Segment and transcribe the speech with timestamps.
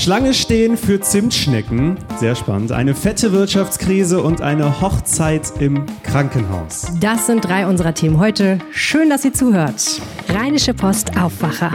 [0.00, 2.72] Schlange stehen für Zimtschnecken, sehr spannend.
[2.72, 6.90] Eine fette Wirtschaftskrise und eine Hochzeit im Krankenhaus.
[7.00, 8.60] Das sind drei unserer Themen heute.
[8.72, 10.00] Schön, dass ihr zuhört.
[10.30, 11.70] Rheinische Post Aufwacher.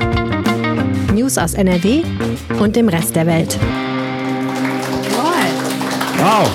[1.13, 2.01] News aus NRW
[2.59, 3.59] und dem Rest der Welt.
[6.17, 6.49] Wow!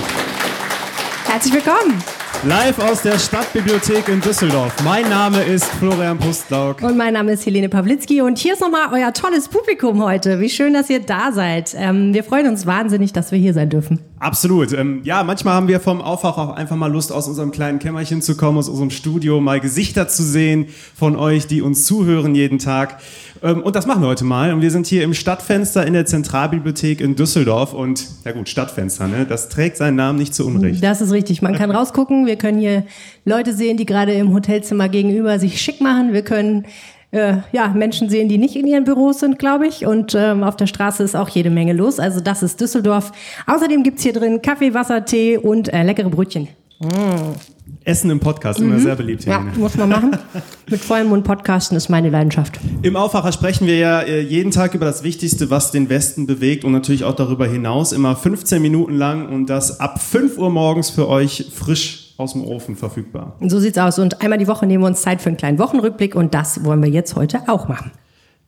[1.25, 2.20] Herzlich willkommen.
[2.43, 4.73] Live aus der Stadtbibliothek in Düsseldorf.
[4.83, 6.81] Mein Name ist Florian Pustlauk.
[6.81, 10.39] Und mein Name ist Helene Pawlitzki und hier ist nochmal euer tolles Publikum heute.
[10.39, 11.75] Wie schön, dass ihr da seid.
[11.77, 13.99] Ähm, wir freuen uns wahnsinnig, dass wir hier sein dürfen.
[14.21, 14.71] Absolut.
[14.71, 18.21] Ähm, ja, manchmal haben wir vom Aufwach auch einfach mal Lust, aus unserem kleinen Kämmerchen
[18.21, 22.59] zu kommen, aus unserem Studio, mal Gesichter zu sehen von euch, die uns zuhören jeden
[22.59, 22.99] Tag.
[23.41, 24.53] Ähm, und das machen wir heute mal.
[24.53, 27.73] Und wir sind hier im Stadtfenster in der Zentralbibliothek in Düsseldorf.
[27.73, 29.25] Und ja gut, Stadtfenster, ne?
[29.25, 30.83] Das trägt seinen Namen nicht zu Unrecht.
[30.83, 31.41] Das ist richtig.
[31.41, 32.27] Man kann rausgucken.
[32.27, 32.85] Wir können hier
[33.25, 36.13] Leute sehen, die gerade im Hotelzimmer gegenüber sich schick machen.
[36.13, 36.67] Wir können
[37.11, 39.85] äh, ja, Menschen sehen, die nicht in ihren Büros sind, glaube ich.
[39.85, 41.99] Und ähm, auf der Straße ist auch jede Menge los.
[41.99, 43.11] Also das ist Düsseldorf.
[43.47, 46.47] Außerdem gibt's hier drin Kaffee, Wasser, Tee und äh, leckere Brötchen.
[46.79, 47.35] Mm.
[47.83, 49.25] Essen im Podcast, immer sehr beliebt.
[49.25, 49.57] Ja, Helene.
[49.57, 50.11] muss man machen.
[50.69, 52.59] Mit vollem Mund podcasten ist meine Leidenschaft.
[52.83, 56.63] Im Aufwacher sprechen wir ja äh, jeden Tag über das Wichtigste, was den Westen bewegt
[56.63, 57.91] und natürlich auch darüber hinaus.
[57.91, 62.45] Immer 15 Minuten lang und das ab 5 Uhr morgens für euch frisch aus dem
[62.45, 63.35] Ofen verfügbar.
[63.41, 63.99] So sieht's aus.
[63.99, 66.81] Und einmal die Woche nehmen wir uns Zeit für einen kleinen Wochenrückblick und das wollen
[66.81, 67.91] wir jetzt heute auch machen.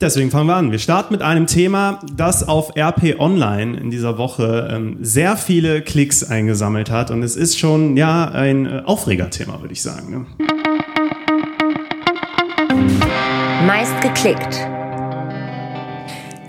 [0.02, 0.72] Deswegen fangen wir an.
[0.72, 5.82] Wir starten mit einem Thema, das auf RP Online in dieser Woche ähm, sehr viele
[5.82, 7.10] Klicks eingesammelt hat.
[7.10, 10.12] Und es ist schon ja ein äh, Aufregerthema, würde ich sagen.
[10.12, 10.26] Ne?
[13.66, 14.68] Meist geklickt.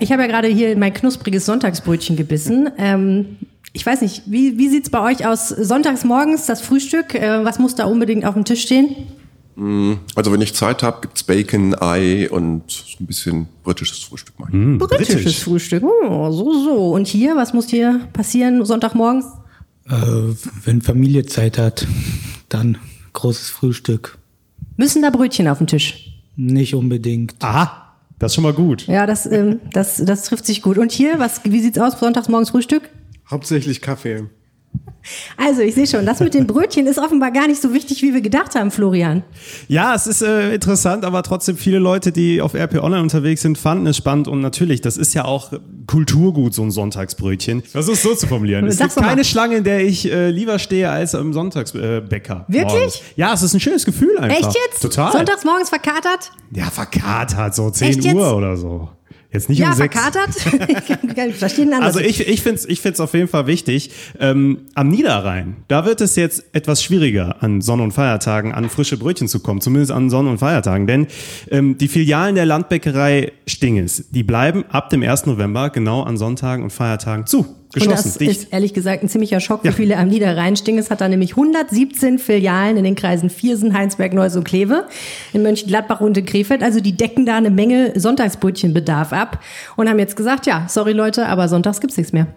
[0.01, 2.69] Ich habe ja gerade hier mein knuspriges Sonntagsbrötchen gebissen.
[2.77, 3.37] Ähm,
[3.75, 5.49] ich weiß nicht, wie, wie sieht's bei euch aus?
[5.49, 8.95] Sonntags morgens das Frühstück, äh, was muss da unbedingt auf dem Tisch stehen?
[10.15, 14.39] Also wenn ich Zeit habe, gibt's Bacon, Ei und so ein bisschen britisches Frühstück.
[14.39, 14.49] Mal.
[14.77, 15.39] Britisches britisch.
[15.43, 15.83] Frühstück.
[15.83, 16.91] Oh, so, so.
[16.93, 19.25] Und hier, was muss hier passieren Sonntagmorgens?
[19.89, 19.91] Äh,
[20.63, 21.85] wenn Familie Zeit hat,
[22.49, 22.77] dann
[23.13, 24.17] großes Frühstück.
[24.77, 26.21] Müssen da Brötchen auf dem Tisch?
[26.35, 27.35] Nicht unbedingt.
[27.39, 28.87] Aha, das ist schon mal gut.
[28.87, 30.77] Ja, das, ähm, das, das trifft sich gut.
[30.77, 31.99] Und hier, was, wie sieht's aus?
[31.99, 32.89] Sonntags morgens Frühstück?
[33.29, 34.25] Hauptsächlich Kaffee.
[35.37, 38.13] Also, ich sehe schon, das mit den Brötchen ist offenbar gar nicht so wichtig, wie
[38.13, 39.23] wir gedacht haben, Florian.
[39.67, 43.57] Ja, es ist äh, interessant, aber trotzdem viele Leute, die auf RP Online unterwegs sind,
[43.57, 45.53] fanden es spannend und natürlich, das ist ja auch
[45.85, 47.61] Kulturgut, so ein Sonntagsbrötchen.
[47.61, 48.65] Versuch es so zu formulieren.
[48.65, 49.09] Es Sag's gibt doch mal.
[49.09, 52.45] keine Schlange, in der ich äh, lieber stehe als im Sonntagsbäcker.
[52.49, 52.73] Äh, Wirklich?
[52.73, 53.01] morgens.
[53.15, 54.49] Ja, es ist ein schönes Gefühl einfach.
[54.49, 54.81] Echt jetzt?
[54.81, 55.11] Total.
[55.11, 56.31] Sonntags morgens verkatert?
[56.51, 58.15] Ja, verkatert, so 10 Echt jetzt?
[58.15, 58.89] Uhr oder so.
[59.35, 59.93] Jetzt nicht Ja, um 6.
[59.93, 60.29] verkatert?
[61.81, 63.91] Also ich, ich finde es ich find's auf jeden Fall wichtig.
[64.19, 68.97] Ähm, am Niederrhein, da wird es jetzt etwas schwieriger, an Sonn- und Feiertagen an frische
[68.97, 70.87] Brötchen zu kommen, zumindest an Sonn- und Feiertagen.
[70.87, 71.07] Denn
[71.51, 75.25] ähm, die Filialen der Landbäckerei Stinges, die bleiben ab dem 1.
[75.25, 77.45] November genau an Sonntagen und Feiertagen zu.
[77.75, 78.31] Und Geschlossen, das dicht.
[78.43, 79.73] ist ehrlich gesagt ein ziemlicher Schock für Ja.
[79.73, 80.55] viele am Niederrhein.
[80.55, 84.85] Stinges hat da nämlich 117 Filialen in den Kreisen Viersen, Heinsberg, Neuss und Kleve,
[85.33, 86.63] in Mönchengladbach und in Krefeld.
[86.63, 89.39] Also die decken da eine Menge Sonntagsbrötchenbedarf ab
[89.75, 92.27] und haben jetzt gesagt, ja, sorry Leute, aber sonntags gibt's nichts mehr.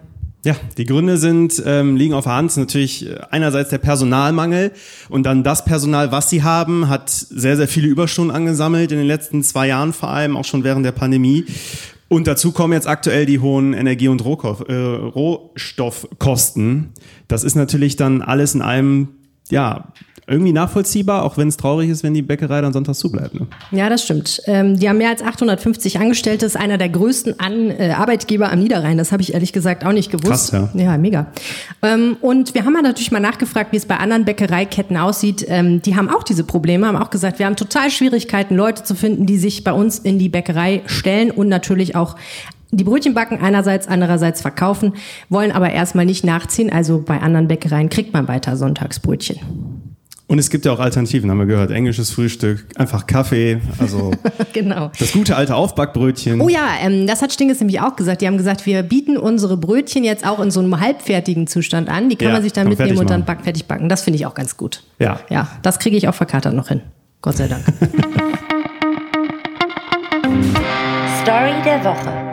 [0.45, 2.51] Ja, die Gründe sind, ähm, liegen auf der Hand.
[2.51, 4.71] Es Natürlich äh, einerseits der Personalmangel
[5.09, 9.07] und dann das Personal, was sie haben, hat sehr, sehr viele Überstunden angesammelt in den
[9.07, 11.43] letzten zwei Jahren vor allem, auch schon während der Pandemie.
[12.09, 16.89] Und dazu kommen jetzt aktuell die hohen Energie- und äh, Rohstoffkosten.
[17.27, 19.09] Das ist natürlich dann alles in allem,
[19.49, 19.85] ja,
[20.29, 23.33] irgendwie nachvollziehbar, auch wenn es traurig ist, wenn die Bäckerei dann sonntags zubleibt.
[23.33, 23.47] Ne?
[23.71, 24.41] Ja, das stimmt.
[24.45, 28.59] Ähm, die haben mehr als 850 Angestellte, ist einer der größten An äh, Arbeitgeber am
[28.59, 28.97] Niederrhein.
[28.97, 30.51] Das habe ich ehrlich gesagt auch nicht gewusst.
[30.51, 30.69] Krass, ja.
[30.75, 31.27] Ja, mega.
[31.81, 35.43] Ähm, und wir haben ja natürlich mal nachgefragt, wie es bei anderen Bäckereiketten aussieht.
[35.47, 38.93] Ähm, die haben auch diese Probleme, haben auch gesagt, wir haben total Schwierigkeiten, Leute zu
[38.93, 42.15] finden, die sich bei uns in die Bäckerei stellen und natürlich auch
[42.71, 44.93] die Brötchen backen einerseits, andererseits verkaufen,
[45.29, 46.71] wollen aber erstmal nicht nachziehen.
[46.71, 49.39] Also bei anderen Bäckereien kriegt man weiter Sonntagsbrötchen.
[50.27, 51.71] Und es gibt ja auch Alternativen, haben wir gehört.
[51.71, 54.11] Englisches Frühstück, einfach Kaffee, also
[54.53, 54.91] genau.
[54.99, 56.39] das gute alte Aufbackbrötchen.
[56.39, 58.21] Oh ja, ähm, das hat Stinges nämlich auch gesagt.
[58.21, 62.09] Die haben gesagt, wir bieten unsere Brötchen jetzt auch in so einem halbfertigen Zustand an.
[62.09, 63.89] Die kann Ja, man sich dann mitnehmen und dann back, fertig backen.
[63.89, 64.83] Das finde ich auch ganz gut.
[64.99, 65.19] Ja.
[65.31, 66.81] Ja, das kriege ich auch verkatert noch hin.
[67.23, 67.63] Gott sei Dank.
[71.23, 72.28] Story der Woche.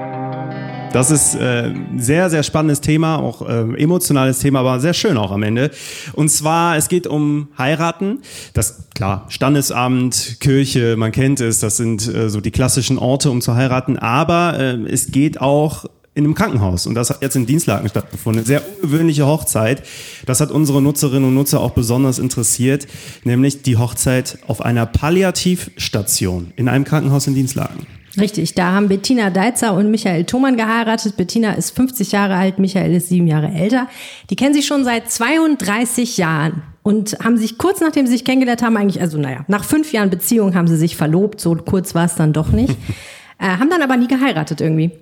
[0.96, 5.30] Das ist äh, sehr, sehr spannendes Thema, auch äh, emotionales Thema, aber sehr schön auch
[5.30, 5.70] am Ende.
[6.14, 8.20] Und zwar, es geht um Heiraten.
[8.54, 13.42] Das, klar, Standesamt, Kirche, man kennt es, das sind äh, so die klassischen Orte, um
[13.42, 13.98] zu heiraten.
[13.98, 15.84] Aber äh, es geht auch
[16.14, 16.86] in einem Krankenhaus.
[16.86, 18.46] Und das hat jetzt in Dienstlaken stattgefunden.
[18.46, 19.82] Sehr ungewöhnliche Hochzeit.
[20.24, 22.86] Das hat unsere Nutzerinnen und Nutzer auch besonders interessiert,
[23.22, 27.86] nämlich die Hochzeit auf einer Palliativstation in einem Krankenhaus in Dienstlaken.
[28.18, 31.16] Richtig, da haben Bettina Deitzer und Michael Thomann geheiratet.
[31.16, 33.88] Bettina ist 50 Jahre alt, Michael ist sieben Jahre älter.
[34.30, 38.62] Die kennen sich schon seit 32 Jahren und haben sich kurz nachdem sie sich kennengelernt
[38.62, 42.04] haben, eigentlich, also naja, nach fünf Jahren Beziehung haben sie sich verlobt, so kurz war
[42.04, 42.76] es dann doch nicht.
[43.38, 44.92] äh, haben dann aber nie geheiratet irgendwie.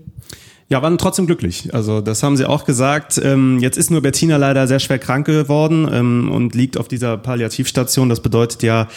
[0.71, 1.75] Ja, waren trotzdem glücklich.
[1.75, 3.21] Also das haben sie auch gesagt.
[3.23, 7.19] Ähm, jetzt ist nur Bettina leider sehr schwer krank geworden ähm, und liegt auf dieser
[7.19, 8.09] Palliativstation.
[8.09, 8.89] Das bedeutet ja,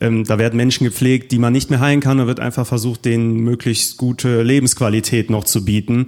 [0.00, 2.18] ähm, da werden Menschen gepflegt, die man nicht mehr heilen kann.
[2.18, 6.06] Da wird einfach versucht, denen möglichst gute Lebensqualität noch zu bieten.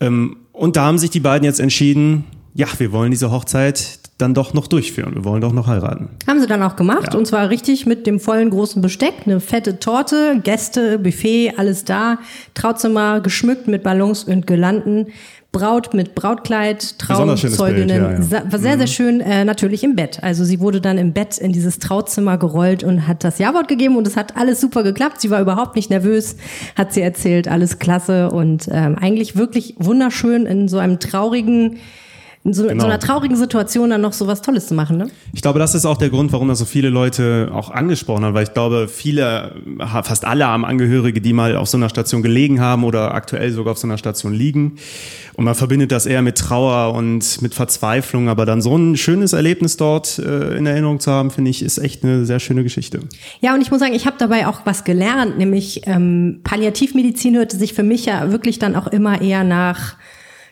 [0.00, 4.34] Ähm, und da haben sich die beiden jetzt entschieden, ja, wir wollen diese Hochzeit dann
[4.34, 5.14] doch noch durchführen.
[5.14, 6.08] Wir wollen doch noch heiraten.
[6.26, 7.18] Haben sie dann auch gemacht Ja.
[7.18, 12.18] und zwar richtig mit dem vollen großen Besteck, eine fette Torte, Gäste, Buffet, alles da,
[12.54, 15.06] Trauzimmer geschmückt mit Ballons und Girlanden.
[15.50, 18.52] Braut mit Brautkleid, Trauzeuginnen, ja, ja.
[18.52, 20.22] War sehr, sehr schön, äh, natürlich im Bett.
[20.22, 23.96] Also sie wurde dann im Bett in dieses Trauzimmer gerollt und hat das Ja-Wort gegeben
[23.96, 25.22] und es hat alles super geklappt.
[25.22, 26.36] Sie war überhaupt nicht nervös,
[26.76, 31.78] hat sie erzählt, alles klasse und ähm, eigentlich wirklich wunderschön in so einem traurigen,
[32.48, 32.80] in so, Genau.
[32.80, 35.10] so einer traurigen Situation dann noch so was Tolles zu machen, ne?
[35.32, 38.34] Ich glaube, das ist auch der Grund, warum das so viele Leute auch angesprochen haben,
[38.34, 39.54] weil ich glaube, viele,
[40.02, 43.72] fast alle haben Angehörige, die mal auf so einer Station gelegen haben oder aktuell sogar
[43.72, 44.76] auf so einer Station liegen.
[45.34, 49.32] Und man verbindet das eher mit Trauer und mit Verzweiflung, aber dann so ein schönes
[49.34, 53.00] Erlebnis dort äh, in Erinnerung zu haben, finde ich, ist echt eine sehr schöne Geschichte.
[53.40, 57.56] Ja, und ich muss sagen, ich habe dabei auch was gelernt, nämlich ähm, Palliativmedizin hörte
[57.56, 59.94] sich für mich ja wirklich dann auch immer eher nach,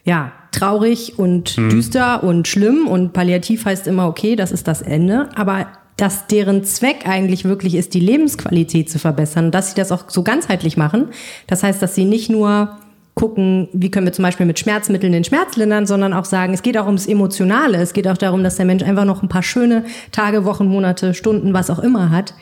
[0.05, 5.29] ja, traurig und düster und schlimm und palliativ heißt immer, okay, das ist das Ende,
[5.35, 5.67] aber
[5.97, 10.23] dass deren Zweck eigentlich wirklich ist, die Lebensqualität zu verbessern dass sie das auch so
[10.23, 11.08] ganzheitlich machen.
[11.47, 12.76] Das heißt, dass sie nicht nur
[13.14, 16.62] gucken, wie können wir zum Beispiel mit Schmerzmitteln den Schmerz lindern, sondern auch sagen, es
[16.62, 17.79] geht auch ums Emotionale.
[17.79, 21.14] Es geht auch darum, dass der Mensch einfach noch ein paar schöne Tage, Wochen, Monate,
[21.14, 22.35] Stunden, was auch immer hat.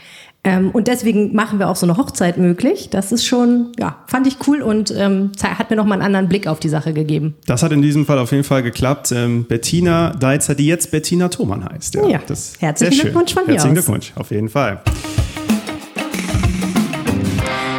[0.47, 2.91] Ähm, und deswegen machen wir auch so eine Hochzeit möglich.
[2.91, 6.47] Das ist schon, ja, fand ich cool und ähm, hat mir nochmal einen anderen Blick
[6.47, 7.35] auf die Sache gegeben.
[7.47, 9.11] Das hat in diesem Fall auf jeden Fall geklappt.
[9.13, 11.95] Ähm, Bettina Deitzer, die jetzt Bettina Thomann heißt.
[11.95, 13.01] Ja, das ist herzlichen.
[13.01, 13.85] Glückwunsch von mir Herzlichen aus.
[13.85, 14.83] Glückwunsch, auf jeden Fall.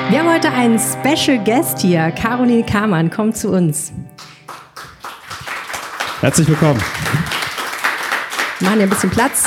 [0.09, 2.09] Wir haben heute einen Special Guest hier.
[2.11, 3.91] Caroline Kamann kommt zu uns.
[6.21, 6.81] Herzlich willkommen.
[8.59, 9.43] Wir machen ja ein bisschen Platz.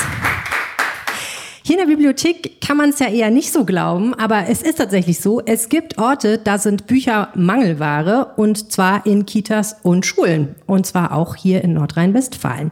[1.69, 4.79] Hier in der Bibliothek kann man es ja eher nicht so glauben, aber es ist
[4.79, 5.39] tatsächlich so.
[5.45, 11.11] Es gibt Orte, da sind Bücher Mangelware und zwar in Kitas und Schulen und zwar
[11.11, 12.71] auch hier in Nordrhein-Westfalen.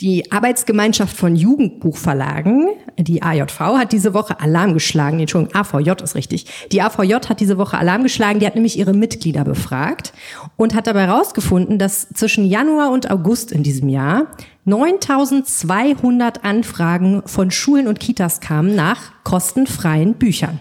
[0.00, 2.68] Die Arbeitsgemeinschaft von Jugendbuchverlagen,
[2.98, 5.20] die AJV, hat diese Woche Alarm geschlagen.
[5.20, 6.46] Entschuldigung, AVJ ist richtig.
[6.72, 8.40] Die AVJ hat diese Woche Alarm geschlagen.
[8.40, 10.14] Die hat nämlich ihre Mitglieder befragt
[10.56, 14.28] und hat dabei herausgefunden, dass zwischen Januar und August in diesem Jahr
[14.64, 20.60] 9200 Anfragen von Schulen und Kitas kamen nach kostenfreien Büchern.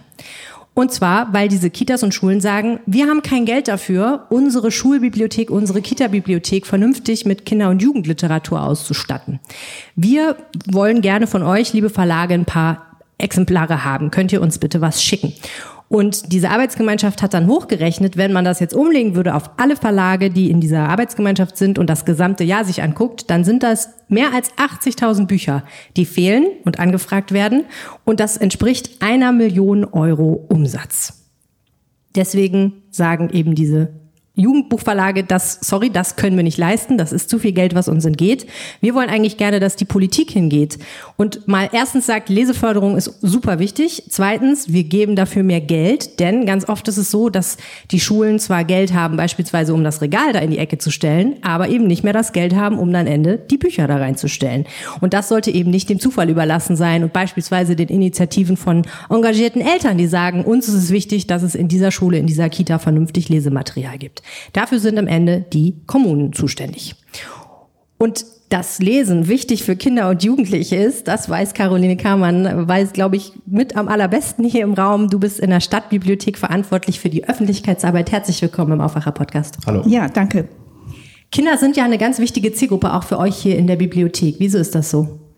[0.74, 5.50] Und zwar, weil diese Kitas und Schulen sagen, wir haben kein Geld dafür, unsere Schulbibliothek,
[5.50, 9.40] unsere Kita-Bibliothek vernünftig mit Kinder- und Jugendliteratur auszustatten.
[9.96, 10.38] Wir
[10.72, 12.86] wollen gerne von euch, liebe Verlage, ein paar
[13.18, 14.10] Exemplare haben.
[14.12, 15.34] Könnt ihr uns bitte was schicken?
[15.90, 20.30] Und diese Arbeitsgemeinschaft hat dann hochgerechnet, wenn man das jetzt umlegen würde auf alle Verlage,
[20.30, 24.32] die in dieser Arbeitsgemeinschaft sind und das gesamte Jahr sich anguckt, dann sind das mehr
[24.32, 25.64] als 80.000 Bücher,
[25.98, 27.66] die fehlen und angefragt werden.
[28.06, 31.26] Und das entspricht einer Million Euro Umsatz.
[32.16, 33.90] Deswegen sagen eben diese
[34.36, 38.06] Jugendbuchverlage, das, sorry, das können wir nicht leisten, das ist zu viel Geld, was uns
[38.06, 38.48] entgeht.
[38.80, 40.80] Wir wollen eigentlich gerne, dass die Politik hingeht
[41.18, 44.04] und mal erstens sagt, Leseförderung ist super wichtig.
[44.10, 47.58] Zweitens, wir geben dafür mehr Geld, denn ganz oft ist es so, dass
[47.92, 51.36] die Schulen zwar Geld haben, beispielsweise um das Regal da in die Ecke zu stellen,
[51.42, 54.66] aber eben nicht mehr das Geld haben, um dann Ende die Bücher da reinzustellen.
[55.02, 59.62] Und das sollte eben nicht dem Zufall überlassen sein und beispielsweise den Initiativen von engagierten
[59.62, 62.80] Eltern, die sagen, uns ist es wichtig, dass es in dieser Schule, in dieser Kita
[62.80, 64.19] vernünftig Lesematerial gibt.
[64.54, 66.96] Dafür sind am Ende die Kommunen zuständig.
[67.98, 73.16] Und dass Lesen wichtig für Kinder und Jugendliche ist, das weiß Caroline Kamann, weiß, glaube
[73.16, 75.10] ich, mit am allerbesten hier im Raum.
[75.10, 78.12] Du bist in der Stadtbibliothek verantwortlich für die Öffentlichkeitsarbeit.
[78.12, 79.60] Herzlich willkommen im Aufwacher-Podcast.
[79.68, 79.84] Hallo.
[79.86, 80.48] Ja, danke.
[81.32, 84.38] Kinder sind ja eine ganz wichtige Zielgruppe auch für euch hier in der Bibliothek.
[84.40, 85.29] Wieso ist das so?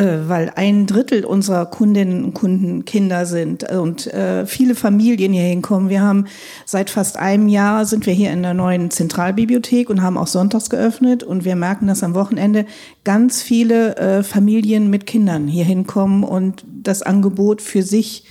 [0.00, 5.42] Äh, weil ein Drittel unserer Kundinnen und Kunden Kinder sind und äh, viele Familien hier
[5.42, 5.90] hinkommen.
[5.90, 6.24] Wir haben
[6.64, 10.70] seit fast einem Jahr sind wir hier in der neuen Zentralbibliothek und haben auch sonntags
[10.70, 12.64] geöffnet und wir merken, dass am Wochenende
[13.04, 18.24] ganz viele äh, Familien mit Kindern hier hinkommen und das Angebot für sich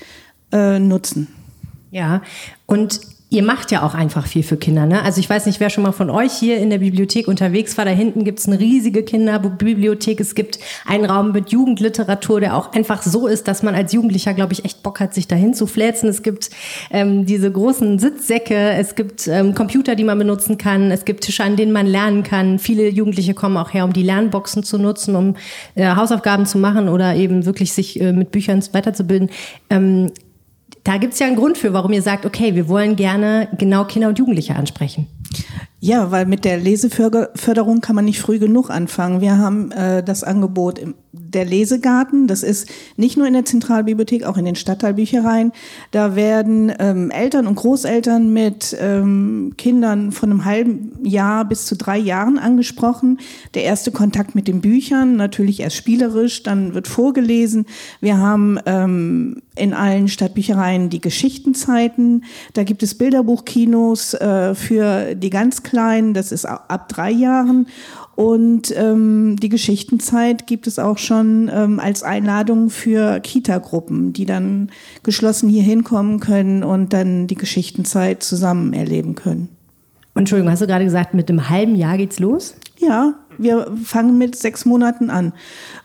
[0.51, 1.27] äh, nutzen.
[1.91, 2.23] Ja,
[2.65, 2.99] und
[3.31, 5.03] Ihr macht ja auch einfach viel für Kinder, ne?
[5.03, 7.85] Also ich weiß nicht, wer schon mal von euch hier in der Bibliothek unterwegs war.
[7.85, 10.19] Da hinten gibt's eine riesige Kinderbibliothek.
[10.19, 10.57] Es gibt
[10.87, 14.65] einen Raum mit Jugendliteratur, der auch einfach so ist, dass man als Jugendlicher, glaube ich,
[14.65, 16.09] echt Bock hat, sich dahin zu fläzen.
[16.09, 16.49] Es gibt
[16.89, 21.43] ähm, diese großen Sitzsäcke, es gibt ähm, Computer, die man benutzen kann, es gibt Tische,
[21.43, 22.57] an denen man lernen kann.
[22.57, 25.35] Viele Jugendliche kommen auch her, um die Lernboxen zu nutzen, um
[25.75, 29.29] äh, Hausaufgaben zu machen oder eben wirklich sich äh, mit Büchern weiterzubilden.
[29.69, 30.09] Ähm,
[30.83, 33.85] da gibt es ja einen Grund für, warum ihr sagt, okay, wir wollen gerne genau
[33.85, 35.07] Kinder und Jugendliche ansprechen.
[35.81, 39.21] Ja, weil mit der Leseförderung kann man nicht früh genug anfangen.
[39.21, 42.27] Wir haben äh, das Angebot im, der Lesegarten.
[42.27, 45.51] Das ist nicht nur in der Zentralbibliothek, auch in den Stadtteilbüchereien.
[45.91, 51.75] Da werden ähm, Eltern und Großeltern mit ähm, Kindern von einem halben Jahr bis zu
[51.75, 53.19] drei Jahren angesprochen.
[53.55, 57.65] Der erste Kontakt mit den Büchern, natürlich erst spielerisch, dann wird vorgelesen.
[58.01, 62.23] Wir haben ähm, in allen Stadtbüchereien die Geschichtenzeiten.
[62.53, 67.67] Da gibt es Bilderbuchkinos äh, für die ganz Kleinen, das ist ab drei Jahren.
[68.19, 74.71] Und ähm, die Geschichtenzeit gibt es auch schon ähm, als Einladung für Kita-Gruppen, die dann
[75.03, 79.47] geschlossen hier hinkommen können und dann die Geschichtenzeit zusammen erleben können.
[80.15, 82.55] Entschuldigung, hast du gerade gesagt, mit einem halben Jahr geht's los?
[82.77, 85.31] Ja, wir fangen mit sechs Monaten an.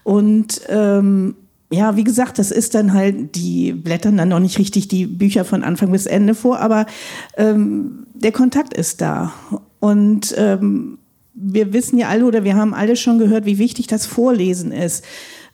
[0.02, 1.36] Und ähm,
[1.70, 5.44] ja, wie gesagt, das ist dann halt, die blättern dann noch nicht richtig die Bücher
[5.44, 6.86] von Anfang bis Ende vor, aber
[7.36, 9.32] ähm, der Kontakt ist da.
[9.78, 10.98] Und ähm,
[11.34, 15.04] wir wissen ja alle oder wir haben alle schon gehört, wie wichtig das Vorlesen ist.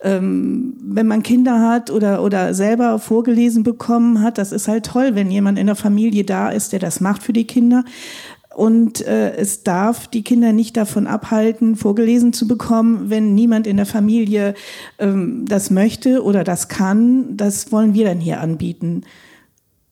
[0.02, 5.14] Ähm, wenn man Kinder hat oder, oder selber vorgelesen bekommen hat, das ist halt toll,
[5.14, 7.84] wenn jemand in der Familie da ist, der das macht für die Kinder.
[8.54, 13.76] Und äh, es darf die Kinder nicht davon abhalten, vorgelesen zu bekommen, wenn niemand in
[13.76, 14.54] der Familie
[14.98, 17.36] ähm, das möchte oder das kann.
[17.36, 19.02] Das wollen wir dann hier anbieten.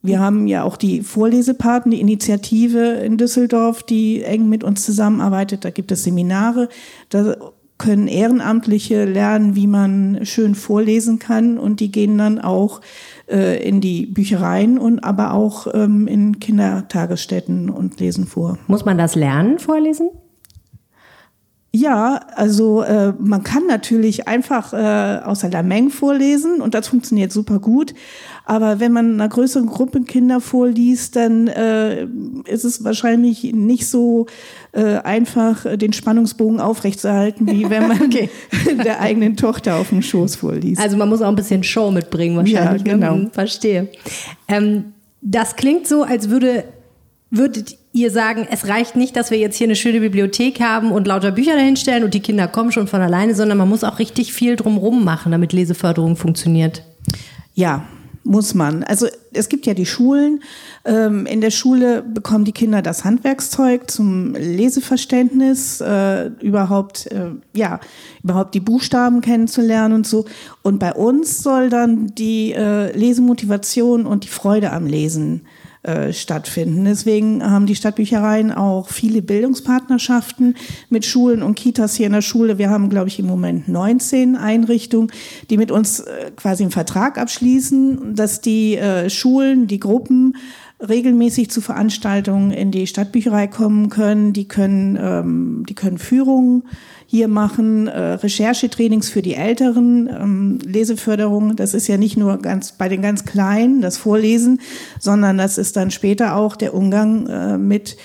[0.02, 5.64] Wir haben ja auch die Vorlesepaten, die Initiative in Düsseldorf, die eng mit uns zusammenarbeitet.
[5.64, 6.68] Da gibt es Seminare.
[7.08, 7.36] Da
[7.78, 12.80] können Ehrenamtliche lernen, wie man schön vorlesen kann und die gehen dann auch
[13.28, 18.58] äh, in die Büchereien und aber auch ähm, in Kindertagesstätten und lesen vor.
[18.66, 20.10] Muss man das lernen, vorlesen?
[21.70, 27.30] Ja, also äh, man kann natürlich einfach äh, aus der Menge vorlesen und das funktioniert
[27.30, 27.94] super gut.
[28.48, 32.06] Aber wenn man einer größeren Gruppe Kinder vorliest, dann äh,
[32.46, 34.24] ist es wahrscheinlich nicht so
[34.72, 38.30] äh, einfach, den Spannungsbogen aufrechtzuerhalten, wie wenn man okay.
[38.84, 40.80] der eigenen Tochter auf dem Schoß vorliest.
[40.80, 42.86] Also man muss auch ein bisschen Show mitbringen wahrscheinlich.
[42.86, 43.16] Ja, genau.
[43.16, 43.30] Ne?
[43.34, 43.88] Verstehe.
[44.48, 46.64] Ähm, das klingt so, als würde
[47.30, 51.06] würdet ihr sagen, es reicht nicht, dass wir jetzt hier eine schöne Bibliothek haben und
[51.06, 54.32] lauter Bücher dahinstellen und die Kinder kommen schon von alleine, sondern man muss auch richtig
[54.32, 56.82] viel drumherum machen, damit Leseförderung funktioniert.
[57.52, 57.84] Ja,
[58.28, 58.84] muss man.
[58.84, 60.42] Also es gibt ja die Schulen.
[60.84, 67.80] Ähm, in der Schule bekommen die Kinder das Handwerkszeug zum Leseverständnis, äh, überhaupt äh, ja
[68.22, 70.26] überhaupt die Buchstaben kennenzulernen und so.
[70.62, 75.46] Und bei uns soll dann die äh, Lesemotivation und die Freude am Lesen
[75.82, 76.84] äh, stattfinden.
[76.84, 80.56] Deswegen haben die Stadtbüchereien auch viele Bildungspartnerschaften
[80.90, 82.58] mit Schulen und Kitas hier in der Schule.
[82.58, 85.12] Wir haben, glaube ich, im Moment 19 Einrichtungen,
[85.50, 90.34] die mit uns äh, quasi einen Vertrag abschließen, dass die äh, Schulen, die Gruppen
[90.86, 94.32] regelmäßig zu Veranstaltungen in die Stadtbücherei kommen können.
[94.32, 96.64] Die können, ähm, die können Führungen
[97.06, 101.56] hier machen, äh, Recherchetrainings für die Älteren, ähm, Leseförderung.
[101.56, 104.60] Das ist ja nicht nur ganz bei den ganz Kleinen, das Vorlesen,
[105.00, 107.96] sondern das ist dann später auch der Umgang äh, mit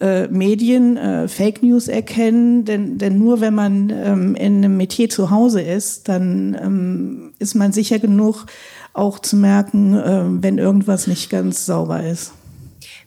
[0.00, 5.08] äh, Medien, äh, Fake News erkennen, denn, denn nur wenn man ähm, in einem Metier
[5.08, 8.46] zu Hause ist, dann ähm, ist man sicher genug,
[8.92, 12.32] auch zu merken, äh, wenn irgendwas nicht ganz sauber ist.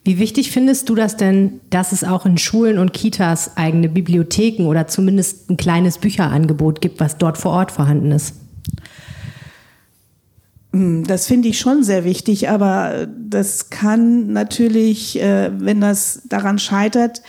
[0.04, 4.66] Wie wichtig findest du das denn, dass es auch in Schulen und Kitas eigene Bibliotheken
[4.66, 8.34] oder zumindest ein kleines Bücherangebot gibt, was dort vor Ort vorhanden ist?
[10.74, 16.58] Hm, das finde ich schon sehr wichtig, aber das kann natürlich, äh, wenn das daran
[16.58, 17.22] scheitert,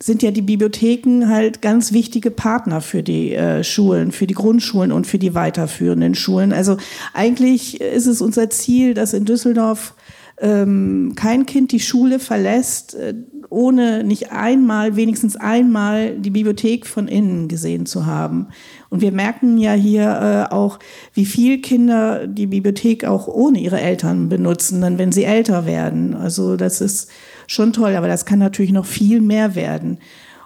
[0.00, 4.92] sind ja die Bibliotheken halt ganz wichtige Partner für die äh, Schulen, für die Grundschulen
[4.92, 6.52] und für die weiterführenden Schulen.
[6.52, 6.76] Also
[7.14, 9.94] eigentlich ist es unser Ziel, dass in Düsseldorf
[10.40, 13.14] ähm, kein Kind die Schule verlässt, äh,
[13.50, 18.48] ohne nicht einmal, wenigstens einmal die Bibliothek von innen gesehen zu haben.
[18.90, 20.78] Und wir merken ja hier äh, auch,
[21.14, 26.14] wie viel Kinder die Bibliothek auch ohne ihre Eltern benutzen, dann wenn sie älter werden.
[26.14, 27.10] Also das ist
[27.48, 29.98] schon toll, aber das kann natürlich noch viel mehr werden.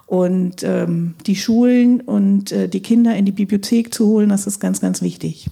[0.07, 4.59] Und ähm, die Schulen und äh, die Kinder in die Bibliothek zu holen, das ist
[4.59, 5.49] ganz, ganz wichtig.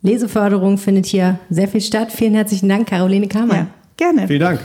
[0.00, 2.10] Leseförderung findet hier sehr viel statt.
[2.10, 3.54] Vielen herzlichen Dank, Caroline Kammer.
[3.54, 3.66] Ja,
[3.96, 4.26] gerne.
[4.26, 4.60] Vielen Dank.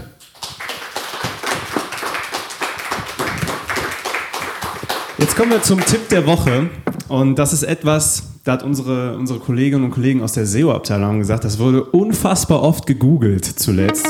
[5.19, 6.69] Jetzt kommen wir zum Tipp der Woche.
[7.07, 11.43] Und das ist etwas, da hat unsere, unsere Kolleginnen und Kollegen aus der SEO-Abteilung gesagt,
[11.43, 14.07] das wurde unfassbar oft gegoogelt zuletzt.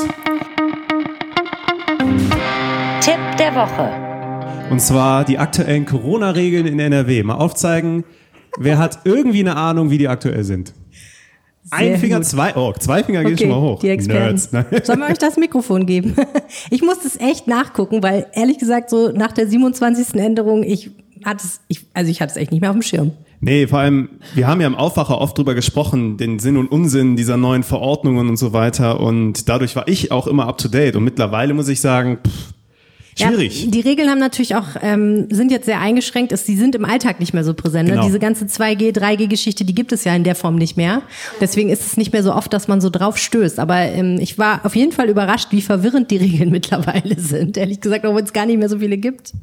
[3.47, 4.69] Der Woche.
[4.69, 7.23] Und zwar die aktuellen Corona-Regeln in NRW.
[7.23, 8.03] Mal aufzeigen,
[8.59, 10.73] wer hat irgendwie eine Ahnung, wie die aktuell sind.
[11.69, 12.25] Ein Sehr Finger, gut.
[12.25, 13.79] zwei, oh, zwei Finger geht schon mal hoch.
[13.79, 14.25] die Experten.
[14.25, 14.51] Nerds.
[14.51, 14.65] ne?
[14.83, 16.15] Sollen wir euch das Mikrofon geben?
[16.69, 20.15] Ich muss das echt nachgucken, weil ehrlich gesagt so nach der 27.
[20.15, 20.91] Änderung, ich
[21.23, 23.11] hatte es, ich, also ich hatte es echt nicht mehr auf dem Schirm.
[23.39, 27.15] Nee, vor allem, wir haben ja im Aufwacher oft drüber gesprochen, den Sinn und Unsinn
[27.15, 28.99] dieser neuen Verordnungen und so weiter.
[28.99, 30.95] Und dadurch war ich auch immer up to date.
[30.95, 32.53] Und mittlerweile muss ich sagen, pff,
[33.19, 33.65] schwierig.
[33.65, 36.85] Ja, die Regeln haben natürlich auch, ähm, sind jetzt sehr eingeschränkt, ist, die sind im
[36.85, 37.89] Alltag nicht mehr so präsent.
[37.89, 37.95] Ne?
[37.95, 38.05] Genau.
[38.05, 41.01] Diese ganze 2G, 3G-Geschichte, die gibt es ja in der Form nicht mehr.
[41.41, 43.59] Deswegen ist es nicht mehr so oft, dass man so drauf stößt.
[43.59, 47.57] Aber ähm, ich war auf jeden Fall überrascht, wie verwirrend die Regeln mittlerweile sind.
[47.57, 49.33] Ehrlich gesagt, obwohl es gar nicht mehr so viele gibt.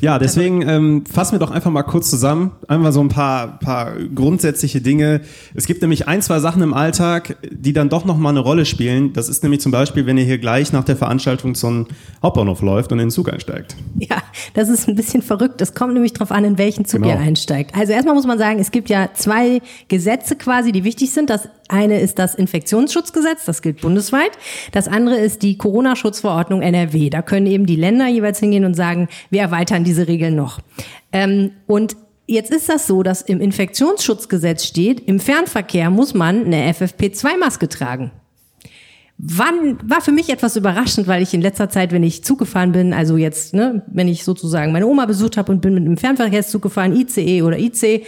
[0.00, 2.52] Ja, deswegen ähm, fassen wir doch einfach mal kurz zusammen.
[2.68, 5.20] Einmal so ein paar, paar grundsätzliche Dinge.
[5.54, 9.12] Es gibt nämlich ein, zwei Sachen im Alltag, die dann doch nochmal eine Rolle spielen.
[9.12, 11.86] Das ist nämlich zum Beispiel, wenn ihr hier gleich nach der Veranstaltung zum
[12.22, 13.76] Hauptbahnhof läuft und in Zug einsteigt.
[13.98, 14.22] Ja,
[14.54, 15.60] das ist ein bisschen verrückt.
[15.60, 17.14] Es kommt nämlich drauf an, in welchen Zug Genau.
[17.14, 17.74] ihr einsteigt.
[17.76, 21.28] Also erstmal muss man sagen, es gibt ja zwei Gesetze quasi, die wichtig sind.
[21.28, 24.30] Das eine ist das Infektionsschutzgesetz, das gilt bundesweit.
[24.72, 27.10] Das andere ist die Corona-Schutzverordnung NRW.
[27.10, 30.60] Da können eben die Länder jeweils hingehen und sagen, wir erweitern diese Regeln noch.
[31.12, 31.96] Ähm, und
[32.26, 38.12] Jetzt ist das so, dass im Infektionsschutzgesetz steht, im Fernverkehr muss man eine FFP2-Maske tragen.
[39.22, 42.72] Wann war für mich etwas überraschend, weil ich in letzter Zeit, wenn ich Zug gefahren
[42.72, 45.98] bin, also jetzt, ne, wenn ich sozusagen meine Oma besucht habe und bin mit einem
[45.98, 48.06] Fernverkehrszug gefahren, ICE oder IC,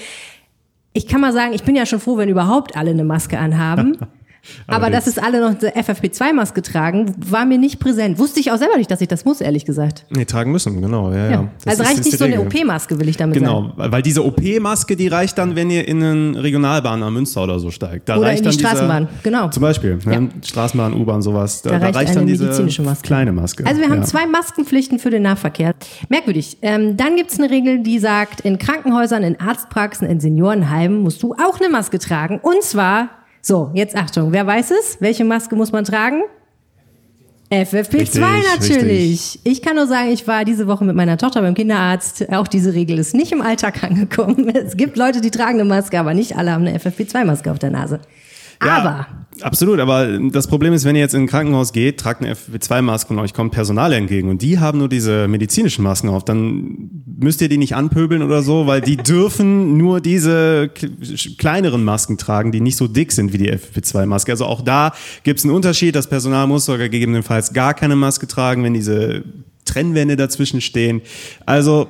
[0.94, 3.98] ich kann mal sagen, ich bin ja schon froh, wenn überhaupt alle eine Maske anhaben.
[4.66, 8.18] Aber dass es alle noch eine FFP2-Maske tragen, war mir nicht präsent.
[8.18, 10.04] Wusste ich auch selber nicht, dass ich das muss, ehrlich gesagt.
[10.10, 11.12] Nee, tragen müssen, genau.
[11.12, 11.48] Ja, ja.
[11.64, 12.40] Das Also reicht nicht so eine.
[12.40, 13.46] OP-Maske, will ich damit sagen.
[13.46, 17.58] Genau, weil diese OP-Maske, die reicht dann, wenn ihr in einen Regionalbahn am Münster oder
[17.60, 18.08] so steigt.
[18.08, 19.48] Da Oder reicht in die dann Straßenbahn, diese, genau.
[19.50, 20.20] Zum Beispiel, Ja.
[20.20, 20.28] ne?
[20.44, 21.62] Straßenbahn, U-Bahn, sowas.
[21.62, 23.06] Da, Da da reicht reicht, eine dann diese medizinische Maske.
[23.06, 23.64] kleine Maske.
[23.66, 24.04] Also wir haben ja.
[24.06, 25.74] zwei Maskenpflichten für den Nahverkehr.
[26.08, 26.58] Merkwürdig.
[26.62, 31.34] Ähm, dann gibt's eine Regel, die sagt, in Krankenhäusern, in Arztpraxen, in Seniorenheimen musst du
[31.34, 32.40] auch eine Maske tragen.
[32.42, 33.08] Und zwar,
[33.42, 34.98] so, jetzt Achtung, wer weiß es?
[35.00, 36.22] Welche Maske muss man tragen?
[37.50, 39.40] FFP2 Richtig, natürlich.
[39.44, 42.32] Ich kann nur sagen, ich war diese Woche mit meiner Tochter beim Kinderarzt.
[42.32, 44.48] Auch diese Regel ist nicht im Alltag angekommen.
[44.48, 47.70] Es gibt Leute, die tragen eine Maske, aber nicht alle haben eine FFP2-Maske auf der
[47.70, 48.00] Nase.
[48.64, 49.06] Ja, Aber
[49.40, 53.12] Absolut, aber das Problem ist, wenn ihr jetzt in ein Krankenhaus geht, tragt eine FFP2-Maske
[53.12, 57.40] und euch kommt Personal entgegen und die haben nur diese medizinischen Masken auf, dann müsst
[57.40, 60.70] ihr die nicht anpöbeln oder so, weil die dürfen nur diese
[61.38, 64.32] kleineren Masken tragen, die nicht so dick sind wie die FFP2-Maske.
[64.32, 64.92] Also auch da
[65.24, 65.96] gibt es einen Unterschied.
[65.96, 69.24] Das Personal muss sogar gegebenenfalls gar keine Maske tragen, wenn diese
[69.64, 71.00] Trennwände dazwischen stehen.
[71.46, 71.88] Also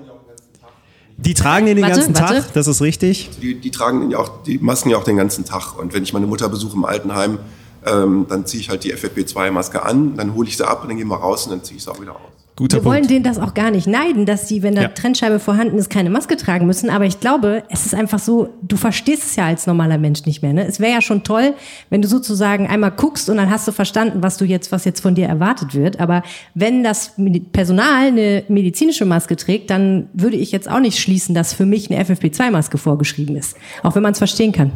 [1.25, 2.35] die tragen den den Warte, ganzen warte.
[2.43, 3.31] Tag, das ist richtig.
[3.41, 5.79] Die, die tragen ja auch die Masken ja auch den ganzen Tag.
[5.79, 7.39] Und wenn ich meine Mutter besuche im Altenheim,
[7.87, 10.99] ähm, dann ziehe ich halt die FFP2-Maske an, dann hole ich sie ab und dann
[10.99, 12.32] gehen wir raus und dann ziehe ich sie auch wieder aus.
[12.55, 12.99] Guter Wir Punkt.
[12.99, 14.89] wollen denen das auch gar nicht neiden, dass die, wenn da Ja.
[14.89, 16.91] Trennscheibe vorhanden ist, keine Maske tragen müssen.
[16.91, 20.43] Aber ich glaube, es ist einfach so, du verstehst es ja als normaler Mensch nicht
[20.43, 20.53] mehr.
[20.53, 20.67] Ne?
[20.67, 21.55] Es wäre ja schon toll,
[21.89, 25.01] wenn du sozusagen einmal guckst und dann hast du verstanden, was du jetzt, was jetzt
[25.01, 25.99] von dir erwartet wird.
[25.99, 26.23] Aber
[26.55, 27.13] wenn das
[27.53, 31.91] Personal eine medizinische Maske trägt, dann würde ich jetzt auch nicht schließen, dass für mich
[31.91, 33.57] eine FFP2-Maske vorgeschrieben ist.
[33.83, 34.73] Auch wenn man es verstehen kann.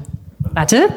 [0.55, 0.89] Warte.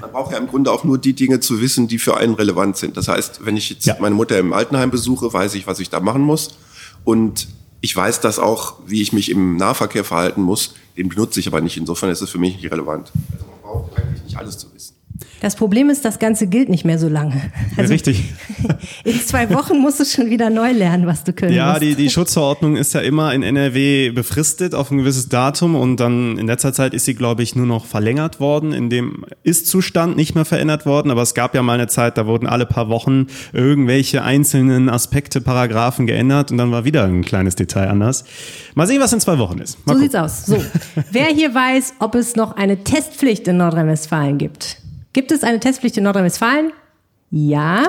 [0.00, 2.76] Man braucht ja im Grunde auch nur die Dinge zu wissen, die für einen relevant
[2.76, 2.96] sind.
[2.96, 3.96] Das heißt, wenn ich jetzt Ja.
[4.00, 6.56] meine Mutter im Altenheim besuche, weiß ich, was ich da machen muss.
[7.04, 7.48] Und
[7.80, 10.74] ich weiß das auch, wie ich mich im Nahverkehr verhalten muss.
[10.96, 11.76] Den benutze ich aber nicht.
[11.76, 13.12] Insofern ist es für mich nicht relevant.
[13.32, 14.94] Also man braucht eigentlich nicht alles zu wissen.
[15.40, 17.40] Das Problem ist, das Ganze gilt nicht mehr so lange.
[17.76, 18.24] Also richtig.
[19.04, 21.82] in zwei Wochen musst du schon wieder neu lernen, was du können Ja, musst.
[21.82, 26.38] die, die Schutzverordnung ist ja immer in NRW befristet auf ein gewisses Datum und dann
[26.38, 28.72] in letzter Zeit ist sie, glaube ich, nur noch verlängert worden.
[28.72, 32.26] In dem Ist-Zustand nicht mehr verändert worden, aber es gab ja mal eine Zeit, da
[32.26, 37.54] wurden alle paar Wochen irgendwelche einzelnen Aspekte, Paragraphen geändert und dann war wieder ein kleines
[37.54, 38.24] Detail anders.
[38.74, 39.78] Mal sehen, was in zwei Wochen ist.
[39.86, 40.02] Mal So gucken.
[40.02, 40.46] sieht's aus.
[40.46, 40.64] So,
[41.12, 44.78] wer hier weiß, ob es noch eine Testpflicht in Nordrhein-Westfalen gibt?
[45.12, 46.72] Gibt es eine Testpflicht in Nordrhein-Westfalen?
[47.30, 47.84] Ja.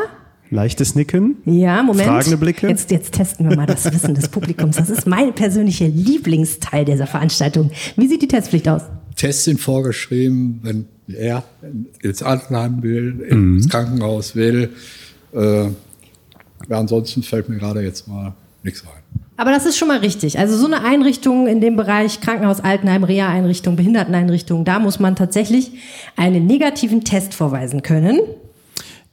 [0.49, 1.37] Leichtes Nicken.
[1.45, 2.07] Ja, Moment.
[2.07, 2.67] Fragende Blicke.
[2.67, 4.77] Jetzt, jetzt testen wir mal das Wissen des Publikums.
[4.77, 7.71] Das ist mein persönlicher Lieblingsteil dieser Veranstaltung.
[7.95, 8.81] Wie sieht die Testpflicht aus?
[9.15, 11.43] Tests sind vorgeschrieben, wenn er
[12.01, 14.73] ins Altenheim will, ins Krankenhaus will.
[15.33, 15.67] Äh,
[16.69, 19.21] ansonsten fällt mir gerade jetzt mal nichts ein.
[19.39, 20.37] Aber das ist schon mal richtig.
[20.37, 25.71] Also so eine Einrichtung in dem Bereich Krankenhaus, Altenheim, Reha-Einrichtung, Behinderteneinrichtung, da muss man tatsächlich
[26.17, 28.19] einen negativen Test vorweisen können.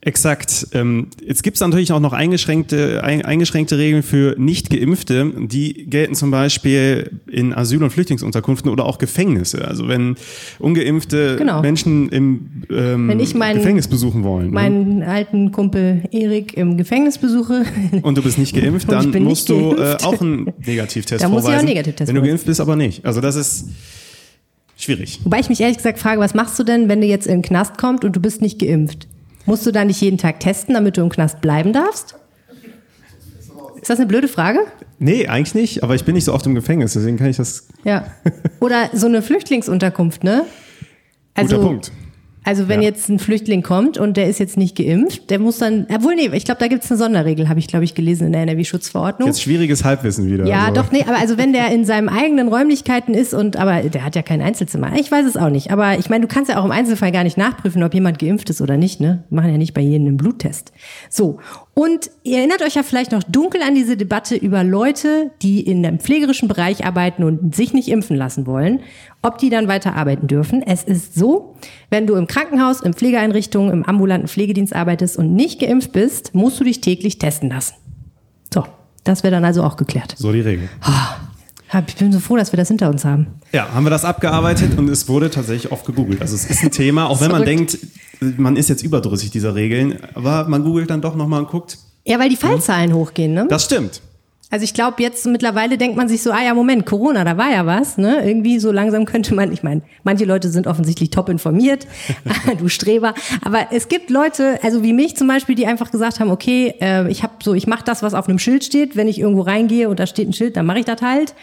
[0.07, 0.67] Exakt.
[0.71, 5.33] Ähm, jetzt gibt es natürlich auch noch eingeschränkte, ein, eingeschränkte Regeln für Nicht-Geimpfte.
[5.49, 9.67] Die gelten zum Beispiel in Asyl- und Flüchtlingsunterkünften oder auch Gefängnisse.
[9.67, 10.15] Also wenn
[10.59, 11.61] ungeimpfte Genau.
[11.61, 14.51] Menschen im ähm, Wenn ich meinen- Gefängnis besuchen wollen ne?
[14.53, 17.65] Meinen alten Kumpel Erik im Gefängnis besuche.
[18.01, 21.47] und du bist nicht geimpft, dann musst du äh, auch einen Negativtest Da muss ich
[21.49, 21.65] auch einen vorweisen.
[21.67, 22.29] Negativtest wenn du vorweisen.
[22.31, 23.05] geimpft bist, aber nicht.
[23.05, 23.65] Also das ist
[24.77, 25.19] schwierig.
[25.25, 27.41] Wobei ich mich ehrlich gesagt frage, was machst du denn, wenn du jetzt in den
[27.41, 29.05] Knast kommst und du bist nicht geimpft?
[29.47, 32.15] Musst du da nicht jeden Tag testen, damit du im Knast bleiben darfst?
[33.81, 34.59] Ist das eine blöde Frage?
[34.99, 37.67] Nee, eigentlich nicht, aber ich bin nicht so oft im Gefängnis, deswegen kann ich das.
[37.85, 38.07] Ja.
[38.59, 40.45] Oder so eine Flüchtlingsunterkunft, ne?
[41.33, 41.91] Also, Guter Punkt.
[42.47, 42.89] Also wenn Ja.
[42.89, 46.29] jetzt ein Flüchtling kommt und der ist jetzt nicht geimpft, der muss dann, obwohl nee,
[46.33, 49.27] ich glaube, da gibt es eine Sonderregel, habe ich glaube ich gelesen in der NRW-Schutzverordnung.
[49.27, 50.45] Jetzt schwieriges Halbwissen wieder.
[50.45, 50.81] Ja, also.
[50.81, 54.15] doch, nee, aber also wenn der in seinen eigenen Räumlichkeiten ist und, aber der hat
[54.15, 54.91] ja kein Einzelzimmer.
[54.97, 55.71] Ich weiß es auch nicht.
[55.71, 58.49] Aber ich meine, du kannst ja auch im Einzelfall gar nicht nachprüfen, ob jemand geimpft
[58.49, 59.23] ist oder nicht, ne?
[59.29, 60.71] Wir machen ja nicht bei jedem einen Bluttest.
[61.09, 61.39] So.
[61.77, 65.83] Und ihr erinnert euch ja vielleicht noch dunkel an diese Debatte über Leute, die in
[65.83, 68.79] dem pflegerischen Bereich arbeiten und sich nicht impfen lassen wollen,
[69.21, 70.63] ob die dann weiter arbeiten dürfen.
[70.63, 71.53] Es ist so,
[71.91, 76.59] wenn du im Krankenhaus, in Pflegeeinrichtungen, im ambulanten Pflegedienst arbeitest und nicht geimpft bist, musst
[76.59, 77.75] du dich täglich testen lassen.
[78.51, 78.63] So.
[79.03, 80.15] Das wäre dann also auch geklärt.
[80.17, 80.69] So die Regel.
[80.81, 81.26] Hab-
[81.87, 83.27] Ich bin so froh, dass wir das hinter uns haben.
[83.51, 86.21] Ja, haben wir das abgearbeitet und es wurde tatsächlich oft gegoogelt.
[86.21, 87.77] Also es ist ein Thema, auch wenn man denkt,
[88.19, 91.77] man ist jetzt überdrüssig dieser Regeln, aber man googelt dann doch nochmal und guckt.
[92.05, 93.47] Ja, weil die Fallzahlen hochgehen, ne?
[93.49, 94.01] Das stimmt.
[94.49, 97.51] Also ich glaube, jetzt mittlerweile denkt man sich so, ah ja, Moment, Corona, da war
[97.51, 98.25] ja was, ne?
[98.25, 101.85] Irgendwie so langsam könnte man, ich meine, manche Leute sind offensichtlich top informiert,
[102.57, 106.31] du Streber, aber es gibt Leute, also wie mich zum Beispiel, die einfach gesagt haben,
[106.31, 109.19] okay, äh, ich habe so, ich mache das, was auf einem Schild steht, wenn ich
[109.19, 111.33] irgendwo reingehe und da steht ein Schild, dann mache ich das halt.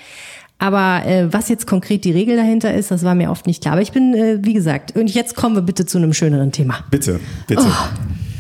[0.59, 3.73] Aber äh, was jetzt konkret die Regel dahinter ist, das war mir oft nicht klar.
[3.73, 6.85] Aber ich bin, äh, wie gesagt, und jetzt kommen wir bitte zu einem schöneren Thema.
[6.91, 7.67] Bitte, bitte.
[7.67, 8.34] Oh.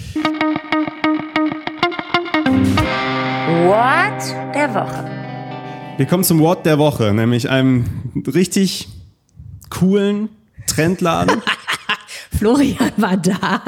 [3.64, 5.10] What der Woche.
[5.96, 7.86] Wir kommen zum Wort der Woche, nämlich einem
[8.26, 8.88] richtig
[9.70, 10.28] coolen
[10.66, 11.40] Trendladen.
[12.36, 13.62] Florian war da.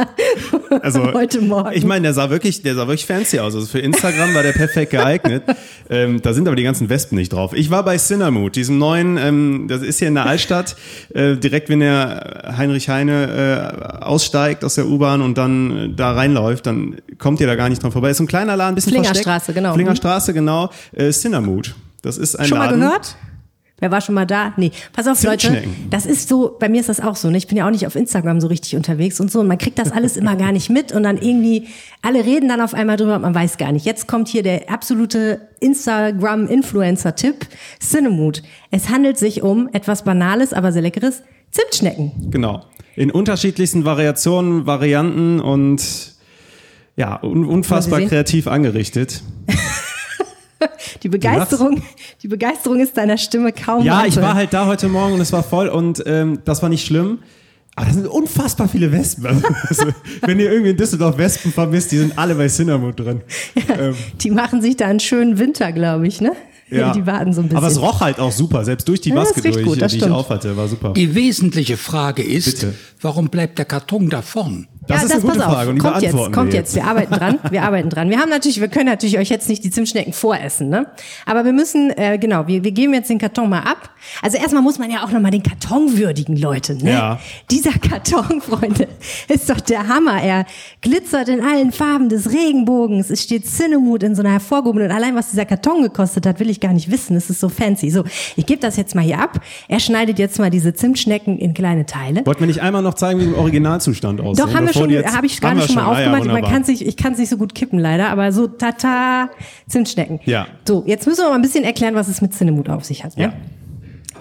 [0.82, 1.72] Also Heute Morgen.
[1.74, 3.54] Ich meine, der sah wirklich, der sah wirklich fancy aus.
[3.54, 5.42] Also für Instagram war der perfekt geeignet.
[5.90, 7.52] ähm, da sind aber die ganzen Wespen nicht drauf.
[7.54, 10.76] Ich war bei Cinnamut, diesem neuen, ähm, das ist hier in der Altstadt,
[11.14, 16.12] äh, direkt wenn der Heinrich Heine äh, aussteigt aus der U-Bahn und dann äh, da
[16.12, 18.10] reinläuft, dann kommt ihr da gar nicht dran vorbei.
[18.10, 19.56] Ist so ein kleiner Laden, ein bisschen Flingerstraße, versteckt.
[19.56, 19.74] genau.
[19.74, 20.70] Flingerstraße, genau.
[20.92, 21.74] Äh, Cinnamut.
[22.02, 22.80] Das ist ein Schon mal Laden.
[22.80, 23.16] gehört?
[23.78, 24.54] Wer war schon mal da?
[24.56, 24.70] Nee.
[24.94, 25.48] Pass auf, Leute.
[25.48, 25.88] Zimtschnecken.
[25.90, 27.28] Das ist so, bei mir ist das auch so.
[27.28, 27.36] Ne?
[27.36, 29.40] Ich bin ja auch nicht auf Instagram so richtig unterwegs und so.
[29.40, 30.92] Und man kriegt das alles immer gar nicht mit.
[30.92, 31.66] Und dann irgendwie,
[32.00, 33.84] alle reden dann auf einmal drüber und man weiß gar nicht.
[33.84, 37.46] Jetzt kommt hier der absolute Instagram-Influencer-Tipp.
[37.78, 38.42] Cinnamut.
[38.70, 41.22] Es handelt sich um etwas Banales, aber sehr leckeres.
[41.50, 42.30] Zimtschnecken.
[42.30, 42.64] Genau.
[42.94, 46.14] In unterschiedlichsten Variationen, Varianten und
[46.96, 49.22] ja, un unfassbar kreativ angerichtet.
[51.02, 51.82] Die Begeisterung,
[52.22, 54.28] die Begeisterung ist deiner Stimme kaum Ja, ich anzuhören.
[54.28, 57.18] war halt da heute Morgen und es war voll und ähm, das war nicht schlimm.
[57.78, 59.44] Aber da sind unfassbar viele Wespen.
[59.68, 59.84] Also,
[60.22, 63.20] wenn ihr irgendwie in Düsseldorf Wespen vermisst, die sind alle bei Cinnamon drin.
[63.78, 66.32] Ähm, Die machen sich da einen schönen Winter, glaube ich, ne?
[66.70, 66.92] ja.
[66.94, 67.58] Die warten so ein bisschen.
[67.58, 69.92] Aber es roch halt auch super, selbst durch die Ja, Maske durch, gut, die ich
[69.92, 70.12] stimmt.
[70.12, 70.94] aufhatte, war super.
[70.94, 72.74] Die wesentliche Frage ist, Bitte.
[73.02, 74.22] warum bleibt der Karton da
[74.86, 75.52] Das ist eine gute pass auf.
[75.52, 76.74] Frage und die kommt jetzt, kommt jetzt.
[76.74, 77.38] Wir arbeiten dran.
[77.50, 78.10] Wir arbeiten dran.
[78.10, 80.86] Wir haben natürlich, wir können natürlich euch jetzt nicht die Zimtschnecken voressen, ne?
[81.24, 83.90] Aber wir müssen, äh, genau, wir, wir geben jetzt den Karton mal ab.
[84.22, 86.90] Also erstmal muss man ja auch nochmal den Karton würdigen, Leute, ne?
[86.90, 87.20] Ja.
[87.50, 88.88] Dieser Karton, Freunde,
[89.28, 90.22] ist doch der Hammer.
[90.22, 90.46] Er
[90.80, 93.10] glitzert in allen Farben des Regenbogens.
[93.10, 94.90] Es steht Cinnamut in so einer hervorgehobenen.
[94.90, 97.16] Und allein was dieser Karton gekostet hat, will ich gar nicht wissen.
[97.16, 97.90] Es ist so fancy.
[97.90, 98.04] So,
[98.36, 99.40] ich gebe das jetzt mal hier ab.
[99.68, 102.24] Er schneidet jetzt mal diese Zimtschnecken in kleine Teile.
[102.24, 104.44] Wollten wir nicht einmal noch zeigen, wie im Originalzustand aussieht?
[104.44, 106.42] Doch, haben wir schon, habe ich gerade schon mal Ah, ja, aufgemacht.
[106.42, 109.30] Man kann sich, ich kann es nicht so gut kippen leider, aber so tata
[109.68, 110.20] Zimtschnecken.
[110.24, 110.46] Ja.
[110.66, 113.16] So, jetzt müssen wir mal ein bisschen erklären, was es mit Cinnamut auf sich hat.
[113.16, 113.22] Ne?
[113.24, 113.32] Ja.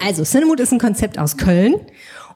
[0.06, 1.74] Also, Cinnamut ist ein Konzept aus Köln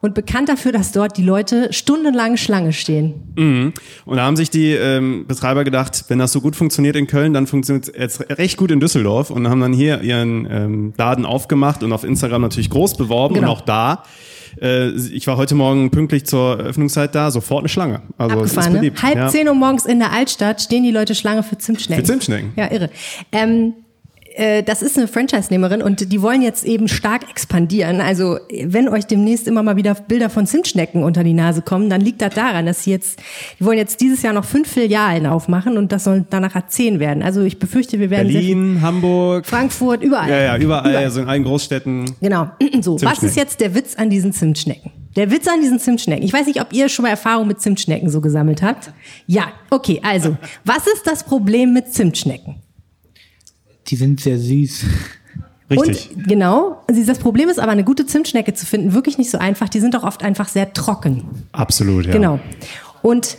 [0.03, 3.75] und bekannt dafür, dass dort die Leute stundenlang Schlange stehen.
[4.07, 7.35] Und da haben sich die ähm, Betreiber gedacht, wenn das so gut funktioniert in Köln,
[7.35, 11.27] dann funktioniert es jetzt recht gut in Düsseldorf und haben dann hier ihren ähm, Laden
[11.27, 13.49] aufgemacht und auf Instagram natürlich groß beworben Genau.
[13.53, 14.05] und auch da.
[14.61, 18.03] Äh, ich war heute Morgen pünktlich zur Öffnungszeit da, sofort eine Schlange.
[18.19, 18.93] Also Abgefahren, ne?
[19.03, 19.29] Halb ja.
[19.29, 22.05] zehn Uhr morgens in der Altstadt stehen die Leute Schlange für Zimtschnecken.
[22.05, 22.53] Für Zimtschnecken.
[22.57, 22.91] Ja, irre.
[23.33, 23.90] Ähm, äh,
[24.65, 28.01] das ist eine Franchise-Nehmerin und die wollen jetzt eben stark expandieren.
[28.01, 32.01] Also wenn euch demnächst immer mal wieder Bilder von Zimtschnecken unter die Nase kommen, dann
[32.01, 33.21] liegt das daran, dass sie jetzt,
[33.59, 37.23] die wollen jetzt dieses Jahr noch fünf Filialen aufmachen und das sollen danach zehn werden.
[37.23, 40.31] Also ich befürchte, wir werden Berlin, Hamburg, Frankfurt, überall.
[40.31, 42.17] ja, ja, überall, also in allen Großstädten.
[42.21, 42.51] Genau.
[42.83, 44.91] So, was ist jetzt der Witz an diesen Zimtschnecken?
[45.17, 46.25] Der Witz an diesen Zimtschnecken.
[46.25, 48.93] Ich weiß nicht, ob ihr schon mal Erfahrung mit Zimtschnecken so gesammelt habt.
[49.27, 52.63] Ja, okay, also, was ist das Problem mit Zimtschnecken?
[53.91, 54.85] Die sind sehr süß.
[55.71, 56.11] Richtig.
[56.17, 59.69] Und genau, das Problem ist aber, eine gute Zimtschnecke zu finden, wirklich nicht so einfach.
[59.69, 61.25] Die sind doch oft einfach sehr trocken.
[61.53, 62.13] Absolut, ja.
[62.13, 62.41] Genau.
[63.03, 63.37] Und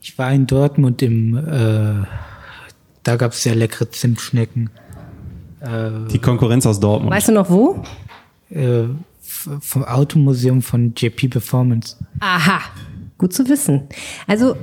[0.00, 2.04] Ich war in Dortmund im, äh,
[3.04, 4.70] da gab es sehr leckere Zimtschnecken.
[6.12, 7.10] Die Konkurrenz aus Dortmund.
[7.10, 7.82] weißt du noch wo?
[8.50, 8.84] Äh,
[9.60, 11.96] vom Automuseum von JP Performance.
[12.20, 12.60] Aha,
[13.16, 13.82] gut zu wissen.
[14.26, 14.56] Also,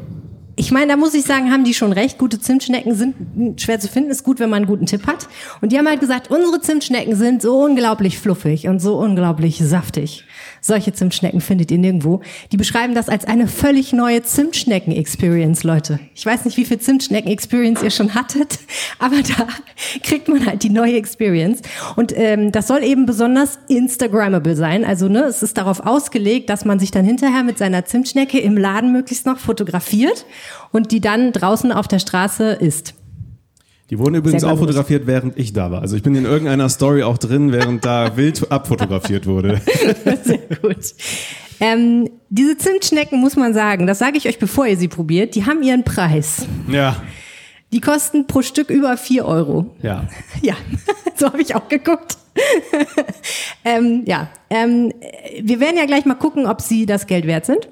[0.55, 2.17] ich meine, da muss ich sagen, haben die schon recht.
[2.17, 4.11] Gute Zimtschnecken sind schwer zu finden.
[4.11, 5.27] Ist gut, wenn man einen guten Tipp hat.
[5.61, 10.25] Und die haben halt gesagt, unsere Zimtschnecken sind so unglaublich fluffig und so unglaublich saftig.
[10.63, 12.21] Solche Zimtschnecken findet ihr nirgendwo.
[12.51, 15.99] Die beschreiben das als eine völlig neue Zimtschnecken-Experience, Leute.
[16.13, 18.59] Ich weiß nicht, wie viel Zimtschnecken-Experience ihr schon hattet,
[18.99, 19.47] aber da
[20.03, 21.61] kriegt man halt die neue Experience.
[21.95, 24.85] Und ähm, das soll eben besonders Instagrammable sein.
[24.85, 28.55] Also ne, es ist darauf ausgelegt, dass man sich dann hinterher mit seiner Zimtschnecke im
[28.55, 30.27] Laden möglichst noch fotografiert
[30.71, 32.93] und die dann draußen auf der Straße isst.
[33.91, 35.81] Die wurden übrigens auch fotografiert, während ich da war.
[35.81, 39.61] Also ich bin in irgendeiner Story auch drin, während da wild abfotografiert wurde.
[40.23, 40.95] Sehr gut.
[41.59, 45.45] Ähm, diese Zimtschnecken muss man sagen, das sage ich euch, bevor ihr sie probiert, die
[45.45, 46.47] haben ihren Preis.
[46.69, 46.95] Ja,
[47.73, 49.75] Die kosten pro Stück über 4 Euro.
[49.81, 50.07] ja.
[50.41, 50.55] Ja,
[51.17, 52.17] so habe ich auch geguckt.
[53.65, 54.93] ähm, ja, ähm,
[55.41, 57.67] wir werden ja gleich mal gucken, ob sie das Geld wert sind.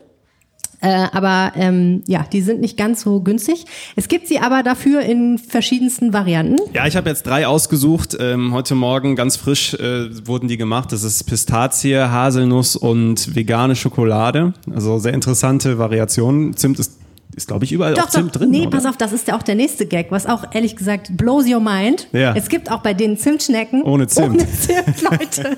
[0.82, 3.66] Äh, aber ähm, ja, die sind nicht ganz so günstig.
[3.96, 6.58] Es gibt sie aber dafür in verschiedensten Varianten.
[6.74, 8.16] Ja, ich habe jetzt drei ausgesucht.
[8.20, 10.92] Ähm, heute Morgen ganz frisch äh, wurden die gemacht.
[10.92, 14.54] Das ist Pistazie, Haselnuss und vegane Schokolade.
[14.74, 16.56] Also sehr interessante Variationen.
[16.56, 16.98] Zimt ist,
[17.40, 18.52] ist glaube ich, überall auch Doch, Zimt doch, drin.
[18.52, 18.70] nee, oder?
[18.72, 21.60] pass auf, das ist ja auch der nächste Gag, was auch ehrlich gesagt blows your
[21.60, 22.08] mind.
[22.12, 22.34] Ja.
[22.36, 23.82] Es gibt auch bei denen Zimtschnecken.
[23.84, 24.36] Ohne Zimt.
[24.36, 25.58] Ohne Zimt, Leute.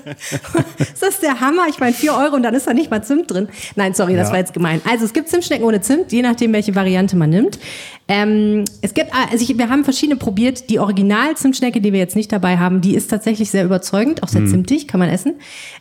[1.00, 1.66] das ist der Hammer.
[1.68, 3.48] Ich meine, 4 Euro und dann ist da nicht mal Zimt drin.
[3.76, 4.32] Nein, sorry, das Ja.
[4.32, 4.80] war jetzt gemein.
[4.88, 7.58] Also es gibt Zimtschnecken ohne Zimt, je nachdem, welche Variante man nimmt.
[8.14, 10.68] Ähm, es gibt, also ich, wir haben verschiedene probiert.
[10.68, 14.40] Die Original-Zimtschnecke, die wir jetzt nicht dabei haben, die ist tatsächlich sehr überzeugend, auch Hm.
[14.46, 15.36] sehr zimtig, kann man essen.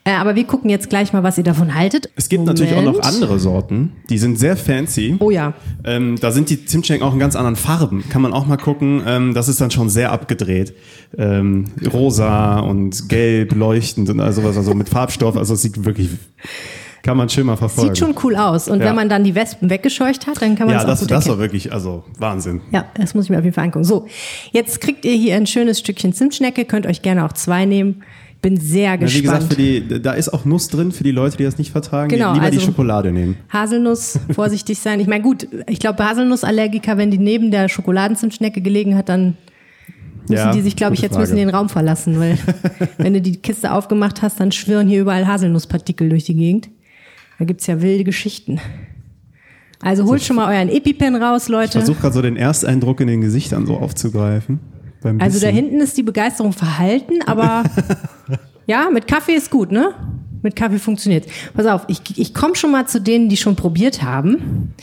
[0.05, 2.09] Äh, aber wir gucken jetzt gleich mal, was ihr davon haltet.
[2.15, 3.05] Es gibt natürlich auch noch Moment.
[3.05, 3.91] andere Sorten.
[4.09, 5.17] Die sind sehr fancy.
[5.19, 5.53] Oh ja.
[5.83, 8.05] Ähm, da sind die Zimtschnecken auch in ganz anderen Farben.
[8.09, 9.03] Kann man auch mal gucken.
[9.05, 10.73] Ähm, das ist dann schon sehr abgedreht.
[11.17, 15.35] Ähm, rosa und gelb leuchtend und all sowas, also mit Farbstoff.
[15.35, 16.09] Also es sieht wirklich,
[17.03, 17.95] kann man schön mal verfolgen.
[17.95, 18.67] Sieht schon cool aus.
[18.67, 18.85] Und Ja.
[18.87, 21.11] wenn man dann die Wespen weggescheucht hat, dann kann man ja, das auch das, gut
[21.11, 21.37] das erkennen.
[21.37, 22.61] war wirklich, also Wahnsinn.
[22.71, 23.85] Ja, das muss ich mir auf jeden Fall angucken.
[23.85, 24.07] So,
[24.51, 28.03] jetzt kriegt ihr hier ein schönes Stückchen Zimtschnecke, könnt euch gerne auch zwei nehmen.
[28.43, 29.17] Bin sehr Ja, gespannt.
[29.17, 31.71] wie gesagt, für die, da ist auch Nuss drin für die Leute, die das nicht
[31.71, 33.37] vertragen, Genau, die lieber die also- Schokolade nehmen.
[33.53, 34.99] Haselnuss, vorsichtig sein.
[34.99, 39.37] Ich meine, gut, ich glaube, Haselnussallergiker, wenn die neben der Schokoladenzimtschnecke gelegen hat, dann
[40.27, 41.45] müssen Ja, die sich, glaube ich, jetzt müssen Frage.
[41.45, 42.37] den Raum verlassen, weil
[42.97, 46.69] wenn du die Kiste aufgemacht hast, dann schwirren hier überall Haselnusspartikel durch die Gegend.
[47.41, 48.59] Da gibt's ja wilde Geschichten.
[49.81, 51.71] Also holt schon mal euren EpiPen raus, Ich Leute.
[51.71, 54.59] versuche gerade so den Ersteindruck in den Gesichtern so aufzugreifen.
[55.17, 57.63] Also da hinten ist die Begeisterung verhalten, aber
[58.67, 59.95] ja, mit Kaffee ist gut, ne?
[60.43, 61.25] Mit Kaffee funktioniert.
[61.55, 64.75] Pass auf, ich, ich komme schon mal zu denen, die schon probiert haben.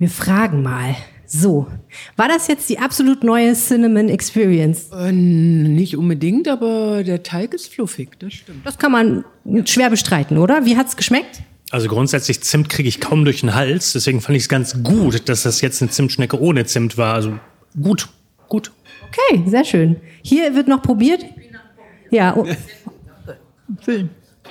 [0.00, 0.96] Wir fragen mal.
[1.28, 1.68] So,
[2.16, 4.88] war das jetzt die absolut neue Cinnamon Experience?
[4.90, 8.66] Äh, nicht unbedingt, aber der Teig ist fluffig, das stimmt.
[8.66, 9.24] Das kann man
[9.64, 10.64] schwer bestreiten, oder?
[10.64, 11.44] Wie hat's geschmeckt?
[11.74, 15.28] Also grundsätzlich Zimt kriege ich kaum durch den Hals, deswegen fand ich es ganz gut,
[15.28, 17.14] dass das jetzt eine Zimtschnecke ohne Zimt war.
[17.14, 17.36] Also
[17.82, 18.08] gut,
[18.48, 18.70] gut.
[19.08, 19.96] Okay, sehr schön.
[20.22, 21.24] Hier wird noch probiert.
[22.12, 22.46] Ja, oh,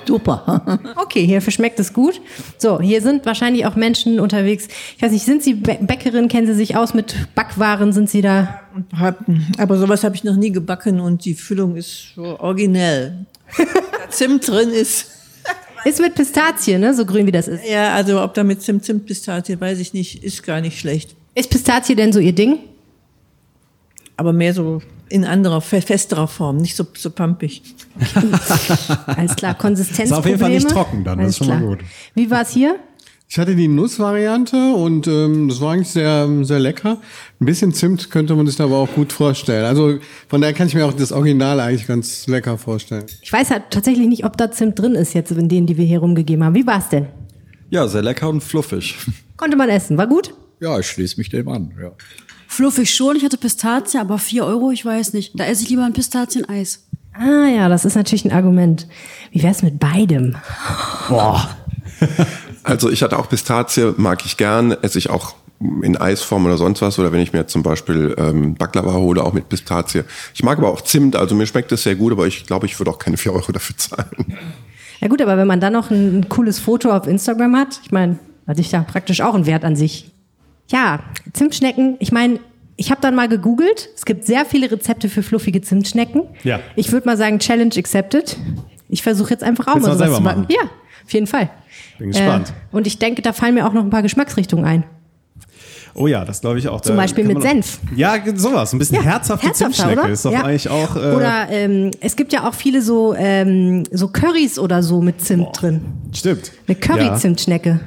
[0.04, 0.80] Super.
[0.96, 2.20] okay, hier verschmeckt es gut.
[2.58, 4.68] So, hier sind wahrscheinlich auch Menschen unterwegs.
[4.94, 6.28] Ich weiß nicht, sind Sie Bä- Bäckerin?
[6.28, 7.94] Kennen Sie sich aus mit Backwaren?
[7.94, 8.60] Sind Sie da?
[8.98, 9.24] Hab,
[9.56, 13.24] aber sowas habe ich noch nie gebacken und die Füllung ist so originell.
[14.10, 15.06] Zimt drin ist.
[15.84, 16.94] Ist mit Pistazie, ne?
[16.94, 17.62] So grün wie das ist.
[17.68, 21.14] Ja, also ob da mit Zimt, Zimt, Pistazie, weiß ich nicht, ist gar nicht schlecht.
[21.34, 22.58] Ist Pistazie denn so Ihr Ding?
[24.16, 27.62] Aber mehr so in anderer, fe- festerer Form, nicht so, so pampig.
[29.06, 30.10] Alles klar, Konsistenz.
[30.10, 31.80] Ist auf jeden Fall nicht trocken dann, das ist schon mal gut.
[32.14, 32.76] Wie war es hier?
[33.34, 36.98] Ich hatte die Nussvariante und ähm, das war eigentlich sehr, sehr lecker.
[37.40, 39.64] Ein bisschen Zimt könnte man sich da aber auch gut vorstellen.
[39.64, 43.06] Also von daher kann ich mir auch das Original eigentlich ganz lecker vorstellen.
[43.22, 45.84] Ich weiß halt tatsächlich nicht, ob da Zimt drin ist jetzt in denen, die wir
[45.84, 46.54] hier rumgegeben haben.
[46.54, 47.08] Wie war es denn?
[47.70, 48.94] Ja, sehr lecker und fluffig.
[49.36, 49.98] Konnte man essen?
[49.98, 50.32] War gut?
[50.60, 51.72] Ja, ich schließe mich dem an.
[51.82, 51.90] Ja.
[52.46, 55.32] Fluffig schon, ich hatte Pistazie, aber 4 Euro, ich weiß nicht.
[55.40, 56.86] Da esse ich lieber ein Pistazieneis.
[57.12, 58.86] Ah ja, das ist natürlich ein Argument.
[59.32, 60.36] Wie wär's mit beidem?
[61.08, 61.50] Boah.
[62.64, 65.34] Also ich hatte auch Pistazie, mag ich gern, esse ich auch
[65.82, 69.32] in Eisform oder sonst was oder wenn ich mir zum Beispiel ähm, Baklava hole, auch
[69.32, 70.02] mit Pistazie.
[70.34, 72.78] Ich mag aber auch Zimt, also mir schmeckt es sehr gut, aber ich glaube, ich
[72.78, 74.38] würde auch keine 4 Euro dafür zahlen.
[75.00, 78.18] Ja gut, aber wenn man dann noch ein, cooles Foto auf Instagram hat, ich meine,
[78.46, 80.10] hat sich ja praktisch auch einen Wert an sich.
[80.70, 81.00] Ja,
[81.32, 82.40] Zimtschnecken, ich meine,
[82.76, 83.90] ich habe dann mal gegoogelt.
[83.94, 86.22] Es gibt sehr viele Rezepte für fluffige Zimtschnecken.
[86.42, 86.60] Ja.
[86.74, 88.36] Ich würde mal sagen, Challenge accepted.
[88.88, 90.40] Ich versuche jetzt einfach auch Willst mal sowas selber zu machen.
[90.42, 90.52] machen?
[90.52, 90.70] Ja,
[91.04, 91.50] auf jeden Fall.
[91.98, 92.50] Bin gespannt.
[92.50, 94.84] Äh, und ich denke, da fallen mir auch noch ein paar Geschmacksrichtungen ein.
[95.96, 96.80] Oh ja, das glaube ich auch.
[96.80, 97.78] Zum Da Beispiel mit Senf.
[97.94, 98.72] Ja, sowas.
[98.72, 100.08] Ein bisschen Ja, herzhafte Zimtschnecke oder?
[100.08, 100.42] ist doch Ja.
[100.42, 100.96] eigentlich auch.
[100.96, 105.20] Äh, Oder ähm, es gibt ja auch viele so, ähm, so Currys oder so mit
[105.20, 105.82] Zimt drin.
[106.12, 106.50] Stimmt.
[106.66, 107.78] Eine Curry-Zimtschnecke.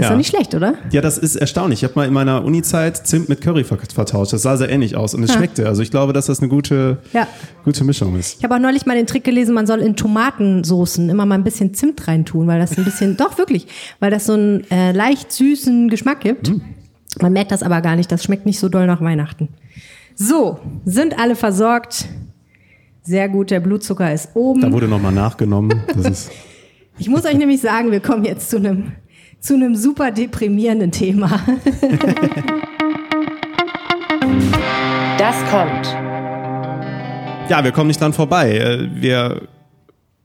[0.00, 0.10] Ist Ja.
[0.10, 0.74] doch nicht schlecht, oder?
[0.90, 1.80] Ja, das ist erstaunlich.
[1.80, 4.32] Ich habe mal in meiner Uni-Zeit Zimt mit Curry ver- vertauscht.
[4.32, 5.36] Das sah sehr ähnlich aus und es Ja.
[5.36, 5.66] schmeckte.
[5.66, 7.26] Also ich glaube, dass das eine gute, Ja.
[7.64, 8.38] gute Mischung ist.
[8.38, 11.44] Ich habe auch neulich mal den Trick gelesen, man soll in Tomatensoßen immer mal ein
[11.44, 13.66] bisschen Zimt reintun, weil das ein bisschen, doch wirklich,
[14.00, 16.48] weil das so einen äh, leicht süßen Geschmack gibt.
[16.48, 16.60] Hm.
[17.20, 19.48] Man merkt das aber gar nicht, das schmeckt nicht so doll nach Weihnachten.
[20.14, 22.06] So, sind alle versorgt.
[23.02, 24.60] Sehr gut, der Blutzucker ist oben.
[24.60, 25.72] Da wurde nochmal nachgenommen.
[25.94, 26.30] Das ist,
[26.98, 28.92] Ich muss euch nämlich sagen, wir kommen jetzt zu einem
[29.40, 31.40] zu einem super deprimierenden Thema.
[35.18, 35.86] Das kommt.
[37.50, 38.56] ja, wir kommen nicht dran vorbei.
[38.58, 39.42] Äh, Wir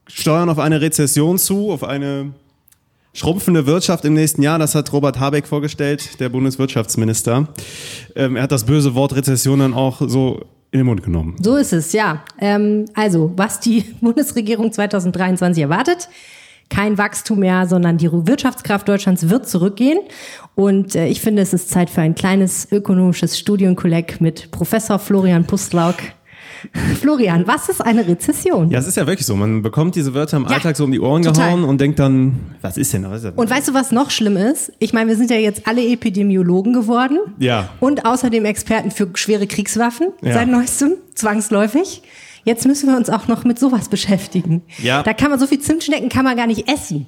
[0.07, 2.31] steuern auf eine Rezession zu, auf eine
[3.13, 4.59] schrumpfende Wirtschaft im nächsten Jahr.
[4.59, 7.47] Das hat Robert Habeck vorgestellt, der Bundeswirtschaftsminister.
[8.15, 11.35] Ähm, Er hat das böse Wort Rezession dann auch so in den Mund genommen.
[11.41, 12.23] So ist es, ja.
[12.39, 16.09] Ähm, also, was die Bundesregierung 2023 erwartet,
[16.69, 19.99] kein Wachstum mehr, sondern die Wirtschaftskraft Deutschlands wird zurückgehen.
[20.55, 25.45] Und äh, ich finde, es ist Zeit für ein kleines ökonomisches Studienkolleg mit Professor Florian
[25.45, 25.95] Pustlauk.
[26.99, 28.71] Florian, was ist eine Rezession?
[28.71, 29.35] Ja, es ist ja wirklich so.
[29.35, 31.45] Man bekommt diese Wörter im Ja, Alltag so um die Ohren total.
[31.51, 33.03] gehauen und denkt dann, was ist denn?
[33.03, 33.33] Denn?
[33.33, 34.71] Und weißt du, was noch schlimm ist?
[34.79, 37.19] Ich meine, wir sind ja jetzt alle Epidemiologen geworden.
[37.37, 37.69] Ja.
[37.79, 40.33] Und außerdem Experten für schwere Kriegswaffen Ja.
[40.33, 42.01] seit neuestem, zwangsläufig.
[42.45, 44.61] Jetzt müssen wir uns auch noch mit sowas beschäftigen.
[44.81, 45.03] Ja.
[45.03, 47.07] Da kann man so viel Zimtschnecken kann man gar nicht essen.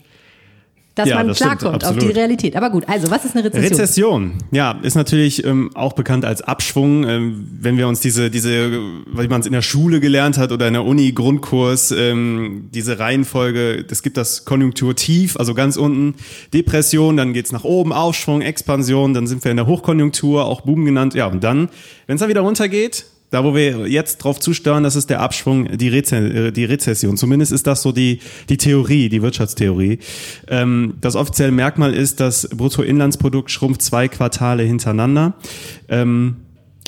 [0.96, 2.56] Dass Ja, man das klarkommt auf die Realität.
[2.56, 3.70] Aber gut, also was ist eine Rezession?
[3.70, 7.08] Rezession, ja, ist natürlich ähm, auch bekannt als Abschwung.
[7.08, 10.68] Ähm, wenn wir uns diese, diese, wie man es in der Schule gelernt hat oder
[10.68, 16.16] in der Uni Grundkurs, ähm, diese Reihenfolge, es gibt das Konjunkturtief, also ganz unten
[16.52, 20.84] Depression, dann geht's nach oben, Aufschwung, Expansion, dann sind wir in der Hochkonjunktur, auch Boom
[20.84, 21.70] genannt, ja, und dann,
[22.08, 25.78] wenn es dann wieder runtergeht, da, wo wir jetzt drauf zusteuern, das ist der Abschwung,
[25.78, 27.18] die, Reze äh, die Rezession.
[27.18, 30.00] Zumindest ist das so die, die Theorie, die Wirtschaftstheorie.
[30.48, 35.34] Ähm, das offizielle Merkmal ist, das Bruttoinlandsprodukt schrumpft zwei Quartale hintereinander.
[35.90, 36.38] Ähm,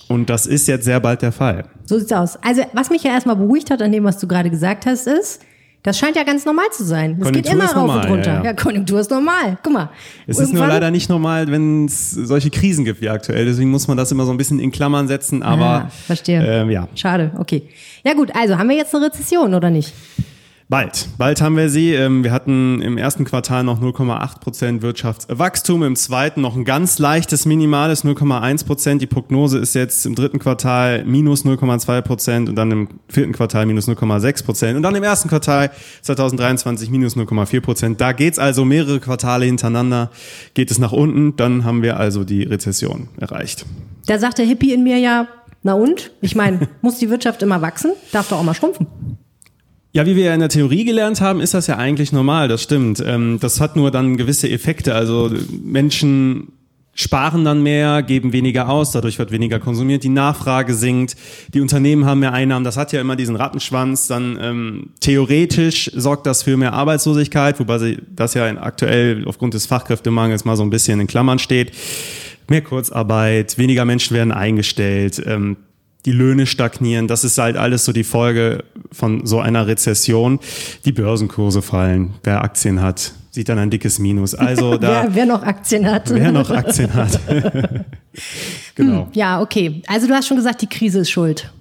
[0.07, 1.65] und das ist jetzt sehr bald der Fall.
[1.85, 2.37] So sieht's aus.
[2.41, 5.41] Also, was mich ja erstmal beruhigt hat an dem, was du gerade gesagt hast, ist,
[5.83, 7.17] das scheint ja ganz normal zu sein.
[7.21, 8.31] Es geht immer rauf normal, und runter.
[8.33, 8.53] ja, Ja, ja.
[8.53, 9.57] Konjunktur ist normal.
[9.63, 9.89] Guck mal.
[10.27, 13.45] Es ist nur leider nicht normal, wenn es solche Krisen gibt wie aktuell.
[13.45, 15.41] Deswegen muss man das immer so ein bisschen in Klammern setzen.
[15.41, 16.43] Aber Ah, verstehe.
[16.45, 17.63] Ähm, ja, Schade, okay.
[18.03, 19.93] Ja gut, also haben wir jetzt eine Rezession oder nicht?
[20.71, 21.95] Bald, bald haben wir sie.
[21.95, 26.99] Ähm, Wir hatten im ersten Quartal noch 0,8 Prozent Wirtschaftswachstum, im zweiten noch ein ganz
[26.99, 29.01] leichtes minimales 0,1 Prozent.
[29.01, 33.65] Die Prognose ist jetzt im dritten Quartal minus 0,2 Prozent und dann im vierten Quartal
[33.65, 35.71] minus 0,6 Prozent und dann im ersten Quartal
[36.03, 37.99] 2023 minus 0,4 Prozent.
[37.99, 40.11] Da geht's also mehrere Quartale hintereinander,
[40.53, 43.65] geht es nach unten, dann haben wir also die Rezession erreicht.
[44.05, 45.27] Da sagt der Hippie in mir ja,
[45.63, 46.11] na und?
[46.21, 47.93] Ich meine, muss die Wirtschaft immer wachsen?
[48.11, 48.85] Darf doch auch mal schrumpfen.
[49.91, 52.61] Ja, wie wir ja in der Theorie gelernt haben, ist das ja eigentlich normal, das
[52.61, 53.03] stimmt.
[53.05, 54.93] Ähm, das hat nur dann gewisse Effekte.
[54.93, 55.31] Also
[55.63, 56.49] Menschen
[56.93, 61.15] sparen dann mehr, geben weniger aus, dadurch wird weniger konsumiert, die Nachfrage sinkt,
[61.53, 66.25] die Unternehmen haben mehr Einnahmen, das hat ja immer diesen Rattenschwanz, dann ähm, theoretisch sorgt
[66.25, 70.69] das für mehr Arbeitslosigkeit, wobei sie das ja aktuell aufgrund des Fachkräftemangels mal so ein
[70.69, 71.71] bisschen in Klammern steht.
[72.49, 75.55] Mehr Kurzarbeit, weniger Menschen werden eingestellt, ähm,
[76.05, 80.39] die Löhne stagnieren, das ist halt alles so die Folge von so einer Rezession.
[80.85, 84.33] Die Börsenkurse fallen, wer Aktien hat, sieht dann ein dickes Minus.
[84.33, 86.09] Also da, wer, wer noch Aktien hat.
[86.09, 87.19] wer noch Aktien hat.
[88.75, 89.05] genau.
[89.05, 89.81] Hm, ja, okay.
[89.87, 91.51] Also du hast schon gesagt, die Krise ist schuld.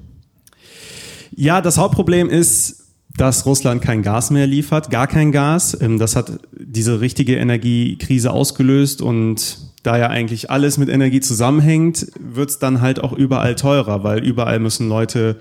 [1.34, 5.76] Ja, das Hauptproblem ist, dass Russland kein Gas mehr liefert, gar kein Gas.
[5.80, 12.06] Ähm, Das hat diese richtige Energiekrise ausgelöst und da ja eigentlich alles mit Energie zusammenhängt,
[12.18, 15.36] wird es dann halt auch überall teurer, weil überall müssen Leute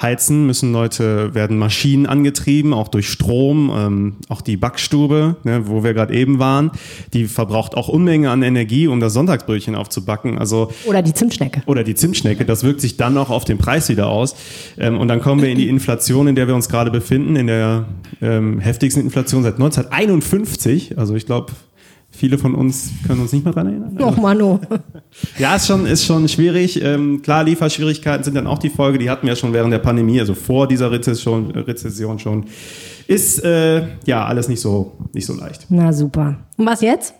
[0.00, 5.84] heizen, müssen Leute, werden Maschinen angetrieben, auch durch Strom, ähm, auch die Backstube, ne, wo
[5.84, 6.70] wir gerade eben waren,
[7.12, 10.38] die verbraucht auch Unmenge an Energie, um das Sonntagsbrötchen aufzubacken.
[10.38, 11.62] Also Oder die Zimtschnecke.
[11.66, 12.44] oder die Zimtschnecke.
[12.44, 14.34] Das wirkt sich dann auch auf den Preis wieder aus.
[14.78, 17.46] Ähm, und dann kommen wir in die Inflation, in der wir uns gerade befinden, in
[17.46, 17.84] der
[18.22, 20.98] ähm, heftigsten Inflation seit 1951.
[20.98, 21.52] Also ich glaube
[22.20, 23.98] Viele von uns können uns nicht mehr daran erinnern.
[23.98, 24.60] Och, Mano.
[25.38, 26.80] Ja, ist schon, ist schon schwierig.
[26.84, 29.78] Ähm, klar, Lieferschwierigkeiten sind dann auch die Folge, die hatten wir ja schon während der
[29.78, 32.44] Pandemie, also vor dieser Rezession, Rezession schon.
[33.06, 35.66] Ist äh, ja alles nicht so, nicht so leicht.
[35.70, 36.36] Na super.
[36.58, 37.14] Und was jetzt?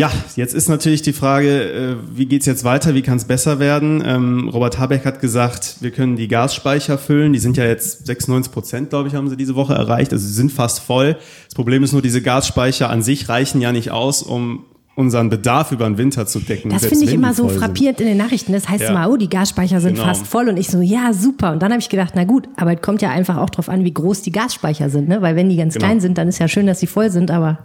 [0.00, 3.58] Ja, jetzt ist natürlich die Frage, äh, wie geht's jetzt weiter, wie kann es besser
[3.58, 4.02] werden?
[4.06, 7.34] Ähm, Robert Habeck hat gesagt, wir können die Gasspeicher füllen.
[7.34, 10.10] Die sind ja jetzt 96 Prozent, glaube ich, haben sie diese Woche erreicht.
[10.14, 11.18] Also sie sind fast voll.
[11.44, 14.64] Das Problem ist nur, diese Gasspeicher an sich reichen ja nicht aus, um
[14.96, 16.70] unseren Bedarf über den Winter zu decken.
[16.70, 17.60] Das finde ich immer so voll sind.
[17.60, 18.52] frappierend in den Nachrichten.
[18.54, 18.90] Das heißt Ja.
[18.90, 20.06] immer, oh, die Gasspeicher sind Genau.
[20.06, 20.48] fast voll.
[20.48, 21.52] Und ich so, ja, super.
[21.52, 23.84] Und dann habe ich gedacht, na gut, aber es kommt ja einfach auch drauf an,
[23.84, 25.08] wie groß die Gasspeicher sind.
[25.08, 25.20] Ne?
[25.20, 25.84] Weil wenn die ganz Genau.
[25.84, 27.58] klein sind, dann ist ja schön, dass sie voll sind, aber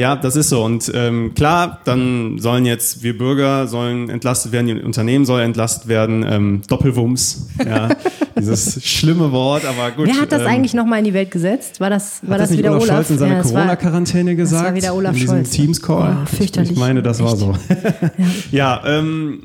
[0.00, 0.64] Ja, das ist so.
[0.64, 5.88] Und ähm, klar, dann sollen jetzt wir Bürger sollen entlastet werden, die Unternehmen sollen entlastet
[5.88, 6.24] werden.
[6.26, 7.90] Ähm, Doppelwumms, ja,
[8.38, 10.06] dieses schlimme Wort, aber gut.
[10.06, 11.80] wer hat das ähm, eigentlich nochmal in die Welt gesetzt?
[11.80, 12.96] War das, war das, das nicht wieder Olaf, Olaf?
[12.96, 14.62] Scholz in seiner Ja, Corona-Quarantäne gesagt?
[14.62, 15.44] Das war wieder Olaf in diesem.
[15.44, 16.16] Teams-Call?
[16.22, 16.72] Oh, fürchterlich.
[16.72, 17.54] Ich meine, das war so.
[18.50, 19.42] ja, ähm,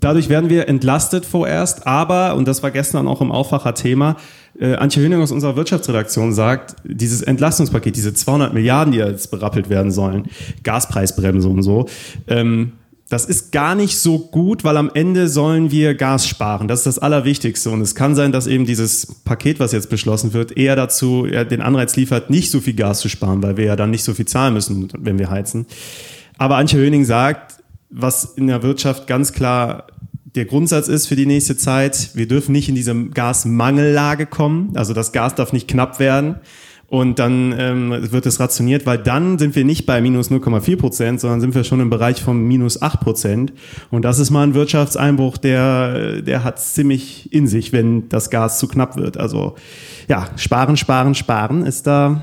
[0.00, 4.16] dadurch werden wir entlastet vorerst, aber, und das war gestern auch im Aufwacher-Thema,
[4.58, 9.68] äh, Antje Höning aus unserer Wirtschaftsredaktion sagt, dieses Entlastungspaket, diese 200 Milliarden, die jetzt berappelt
[9.68, 10.26] werden sollen,
[10.62, 11.86] Gaspreisbremse und so,
[12.28, 12.72] ähm,
[13.10, 16.68] das ist gar nicht so gut, weil am Ende sollen wir Gas sparen.
[16.68, 17.70] Das ist das Allerwichtigste.
[17.70, 21.44] Und es kann sein, dass eben dieses Paket, was jetzt beschlossen wird, eher dazu eher
[21.44, 24.14] den Anreiz liefert, nicht so viel Gas zu sparen, weil wir ja dann nicht so
[24.14, 25.66] viel zahlen müssen, wenn wir heizen.
[26.38, 27.53] Aber Antje Höning sagt,
[27.94, 29.86] was in der Wirtschaft ganz klar
[30.34, 34.72] der Grundsatz ist für die nächste Zeit, wir dürfen nicht in diese Gasmangellage kommen.
[34.74, 36.36] Also das Gas darf nicht knapp werden.
[36.88, 41.20] Und dann ähm, wird es rationiert, weil dann sind wir nicht bei minus 0,4 Prozent,
[41.20, 43.52] sondern sind wir schon im Bereich von minus 8 Prozent.
[43.90, 48.58] Und das ist mal ein Wirtschaftseinbruch, der, der hat ziemlich in sich, wenn das Gas
[48.58, 49.16] zu knapp wird.
[49.16, 49.54] Also
[50.08, 52.22] ja, sparen, sparen, sparen ist da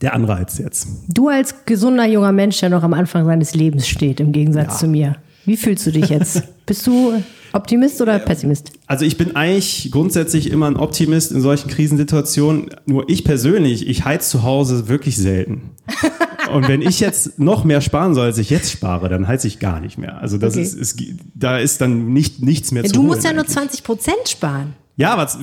[0.00, 0.86] der Anreiz jetzt.
[1.08, 4.86] Du als gesunder junger Mensch, der noch am Anfang seines Lebens steht, im Gegensatz zu
[4.86, 5.16] mir.
[5.44, 6.42] Wie fühlst du dich jetzt?
[6.66, 7.14] Bist du
[7.54, 8.72] Optimist oder Pessimist?
[8.86, 12.66] Also ich bin eigentlich grundsätzlich immer ein Optimist in solchen Krisensituationen.
[12.84, 15.70] Nur ich persönlich, ich heiz zu Hause wirklich selten.
[16.52, 19.58] Und wenn ich jetzt noch mehr sparen soll, als ich jetzt spare, dann heiz ich
[19.58, 20.18] gar nicht mehr.
[20.20, 20.62] Also das Okay.
[20.62, 20.96] ist, es,
[21.34, 24.74] da ist dann nicht, nichts mehr Ja, zu du musst ja nur 20 Prozent sparen.
[24.96, 25.38] ja, z-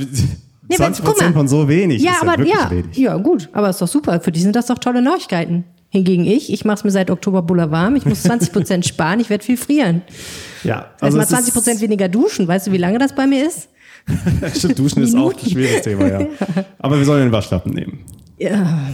[0.68, 1.12] Nee, 20 guck mal.
[1.14, 2.98] Prozent von so wenig Ja, ist aber wirklich ja, wenig.
[2.98, 4.20] ja, gut, aber ist doch super.
[4.22, 5.64] Für die sind das doch tolle Neuigkeiten.
[5.90, 7.96] Hingegen ich, ich mache es mir seit Oktober buller warm.
[7.96, 9.20] Ich muss 20 Prozent sparen.
[9.20, 10.02] Ich werde viel frieren.
[10.64, 12.48] Ja, Also mal es ist- 20 Prozent weniger duschen.
[12.48, 13.70] Weißt du, wie lange das bei mir ist?
[14.56, 16.28] Stimmt, Duschen ist auch ein schwieriges Thema, ja.
[16.80, 18.00] Aber wir sollen den Waschlappen nehmen.
[18.38, 18.90] Ja.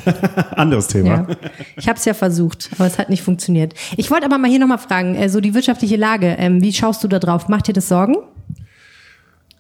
[0.55, 1.07] Anderes Thema.
[1.09, 1.28] Ja.
[1.76, 3.74] Ich habe es ja versucht, aber es hat nicht funktioniert.
[3.97, 7.03] Ich wollte aber mal hier nochmal fragen, äh, so die wirtschaftliche Lage, ähm, wie schaust
[7.03, 7.49] du da drauf?
[7.49, 8.17] Macht dir das Sorgen?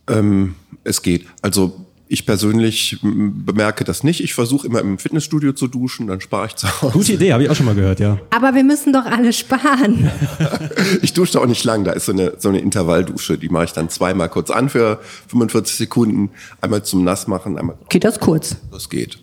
[0.07, 1.25] Ähm, es geht.
[1.41, 1.80] Also
[2.11, 4.21] ich persönlich bemerke das nicht.
[4.21, 6.91] Ich versuche immer im Fitnessstudio zu duschen, dann spare ich zu Hause.
[6.91, 8.19] Gute Idee, habe ich auch schon mal gehört, ja.
[8.31, 10.11] Aber wir müssen doch alle sparen.
[11.01, 11.83] Ich dusche auch nicht lang.
[11.83, 13.37] Da ist so eine, so eine Intervalldusche.
[13.37, 16.31] Die mache ich dann zweimal kurz an für 45 Sekunden.
[16.59, 17.77] Einmal zum Nassmachen, einmal.
[17.89, 18.57] Geht das kurz?
[18.71, 19.19] Das geht.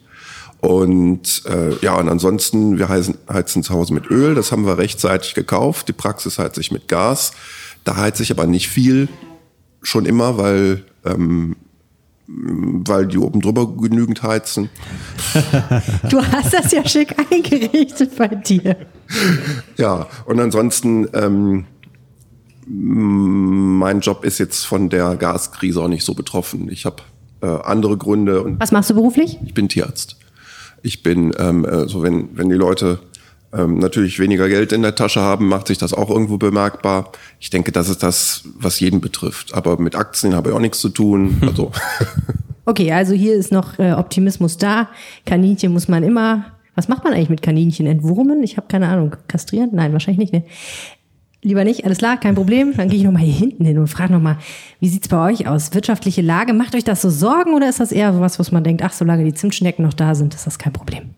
[0.61, 4.35] Und äh, ja, und ansonsten, wir heizen, heizen zu Hause mit Öl.
[4.35, 5.89] Das haben wir rechtzeitig gekauft.
[5.89, 7.33] Die Praxis heizt sich mit Gas.
[7.85, 9.09] Da heizt sich aber nicht viel.
[9.83, 11.57] Schon immer, weil, ähm,
[12.31, 14.69] weil die oben drüber genügend heizen.
[16.11, 18.77] Du hast das ja schick eingerichtet bei dir.
[19.79, 21.65] Ja, und ansonsten, ähm,
[22.67, 26.71] mein Job ist jetzt von der Gaskrise auch nicht so betroffen.
[26.71, 26.97] Ich habe
[27.41, 29.39] äh, andere Gründe und Was machst du beruflich?
[29.45, 30.19] ich bin Tierarzt.
[30.83, 32.99] Ich bin, ähm, äh, so wenn, wenn die Leute
[33.53, 37.13] ähm, natürlich weniger Geld in der Tasche haben, macht sich das auch irgendwo bemerkbar.
[37.41, 39.55] Ich denke, das ist das, was jeden betrifft.
[39.55, 41.41] Aber mit Aktien habe ich auch nichts zu tun.
[41.49, 41.73] Also
[42.69, 44.91] Okay, also hier ist noch äh, Optimismus da.
[45.25, 46.53] Kaninchen muss man immer.
[46.75, 47.87] Was macht man eigentlich mit Kaninchen?
[47.87, 48.43] Entwurmen?
[48.43, 49.17] Ich habe keine Ahnung.
[49.27, 49.71] Kastrieren?
[49.73, 50.33] Nein, wahrscheinlich nicht.
[50.35, 50.45] Ne?
[51.43, 52.75] Lieber nicht, alles klar, kein Problem.
[52.77, 54.37] Dann gehe ich nochmal hier hinten hin und frage nochmal,
[54.81, 55.73] wie sieht's bei euch aus?
[55.73, 58.83] Wirtschaftliche Lage, macht euch das so Sorgen oder ist das eher was, was man denkt,
[58.83, 61.15] ach, solange die Zimtschnecken noch da sind, ist das kein Problem?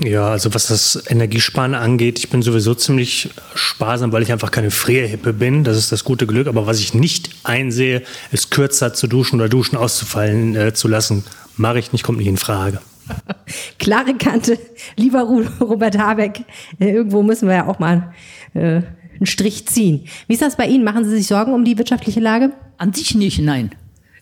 [0.00, 4.70] Ja, also was das Energiesparen angeht, ich bin sowieso ziemlich sparsam, weil ich einfach keine
[4.70, 5.64] Frierhippe bin.
[5.64, 6.46] Das ist das gute Glück.
[6.46, 11.24] Aber was ich nicht einsehe, ist kürzer zu duschen oder Duschen auszufallen äh, zu lassen.
[11.56, 12.80] Mache ich nicht, kommt nicht in Frage.
[13.78, 14.58] Klare Kante,
[14.96, 15.22] lieber
[15.60, 16.44] Robert Habeck,
[16.78, 18.14] äh, irgendwo müssen wir ja auch mal
[18.54, 18.80] äh,
[19.16, 20.06] einen Strich ziehen.
[20.26, 20.84] Wie ist das bei Ihnen?
[20.84, 22.52] Machen Sie sich Sorgen um die wirtschaftliche Lage?
[22.78, 23.72] An sich nicht, nein.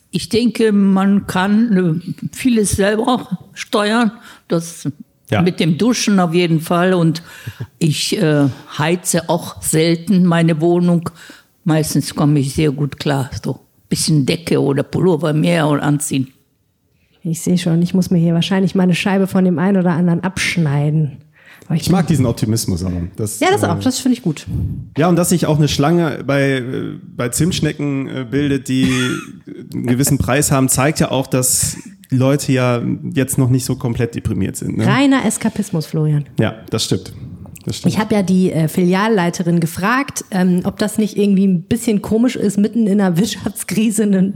[0.09, 4.11] Ich denke, man kann äh, vieles selber steuern.
[4.49, 4.89] Das
[5.31, 5.41] Ja.
[5.41, 6.93] mit dem Duschen auf jeden Fall.
[6.93, 7.23] Und
[7.79, 11.09] ich äh, heize auch selten meine Wohnung.
[11.63, 13.29] Meistens komme ich sehr gut klar.
[13.43, 13.59] So ein
[13.89, 16.27] bisschen Decke oder Pullover mehr und anziehen.
[17.23, 19.91] Ich sehe schon, ich muss mir hier wahrscheinlich mal eine Scheibe von dem einen oder
[19.91, 21.19] anderen abschneiden.
[21.75, 23.03] Ich mag diesen Optimismus aber.
[23.15, 24.45] Das, Ja, das äh, auch, das finde ich gut.
[24.97, 28.91] Ja, und dass sich auch eine Schlange bei, äh, bei Zimtschnecken äh, bildet, die
[29.73, 31.77] einen gewissen Preis haben, zeigt ja auch, dass
[32.11, 32.81] Leute ja
[33.13, 34.77] jetzt noch nicht so komplett deprimiert sind.
[34.77, 34.85] Ne?
[34.85, 36.25] Reiner Eskapismus, Florian.
[36.39, 37.13] Ja, das stimmt.
[37.85, 42.35] Ich habe ja die äh, Filialleiterin gefragt, ähm, ob das nicht irgendwie ein bisschen komisch
[42.35, 44.33] ist, mitten in einer Wirtschaftskrise einen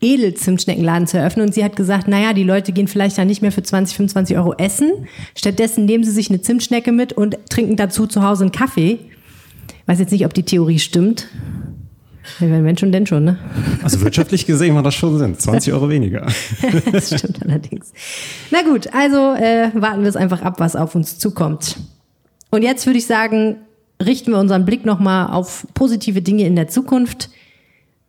[0.00, 1.46] Edelzimtschneckenladen zu eröffnen.
[1.46, 4.36] Und sie hat gesagt, naja, die Leute gehen vielleicht dann nicht mehr für 20, 25
[4.36, 5.06] Euro essen.
[5.34, 8.98] Stattdessen nehmen sie sich eine Zimtschnecke mit und trinken dazu zu Hause einen Kaffee.
[9.86, 11.28] Weiß jetzt nicht, ob die Theorie stimmt.
[12.38, 13.38] Wenn wenn schon, denn schon, ne?
[13.82, 15.38] Also wirtschaftlich gesehen macht das schon Sinn.
[15.38, 16.26] 20 Euro weniger.
[16.92, 17.92] das stimmt allerdings.
[18.50, 21.76] Na gut, also äh, warten wir es einfach ab, was auf uns zukommt.
[22.50, 23.56] Und jetzt würde ich sagen,
[24.02, 27.30] richten wir unseren Blick nochmal auf positive Dinge in der Zukunft.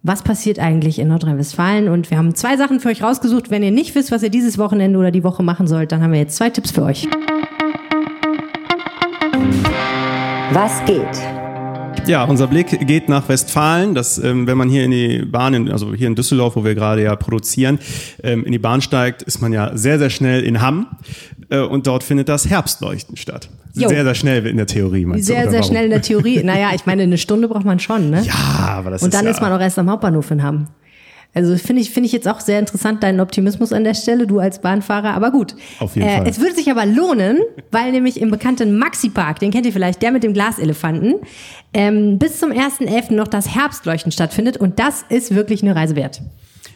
[0.04, 1.88] Was passiert eigentlich in Nordrhein-Westfalen?
[1.88, 3.52] Und wir haben zwei Sachen für euch rausgesucht.
[3.52, 6.12] Wenn ihr nicht wisst, was ihr dieses Wochenende oder die Woche machen sollt, dann haben
[6.12, 7.08] wir jetzt zwei Tipps für euch.
[10.54, 11.41] Was geht?
[12.08, 13.94] Ja, unser Blick geht nach Westfalen.
[13.96, 17.04] Das, ähm, wenn man hier in die Bahn, also hier in Düsseldorf, wo wir gerade
[17.04, 17.80] ja produzieren,
[18.24, 20.88] ähm, in die Bahn steigt, ist man ja sehr, sehr schnell in Hamm.
[21.50, 23.50] Äh, und dort findet das Herbstleuchten statt.
[23.76, 23.88] Jo.
[23.88, 25.06] Sehr, sehr schnell in der Theorie.
[25.06, 25.72] meinst du, Sehr, oder sehr warum?
[25.72, 26.44] schnell in der Theorie.
[26.44, 28.24] Naja, ich meine, eine Stunde braucht man schon, ne?
[28.26, 28.34] Ja,
[28.68, 30.68] aber das Und ist dann ja, ist man auch erst am Hauptbahnhof in Hamm.
[31.34, 34.40] Also finde ich, finde ich jetzt auch sehr interessant, deinen Optimismus an der Stelle, du
[34.40, 35.14] als Bahnfahrer.
[35.14, 35.56] Aber gut.
[35.80, 36.28] Auf jeden Fall.
[36.28, 37.40] Es würde sich aber lohnen,
[37.72, 41.16] weil nämlich im bekannten Maxi-Park, den kennt ihr vielleicht, der mit dem Glaselefanten,
[41.74, 43.14] ähm, bis zum 1.11.
[43.14, 44.58] noch das Herbstleuchten stattfindet.
[44.58, 46.22] Und das ist wirklich eine Reise wert.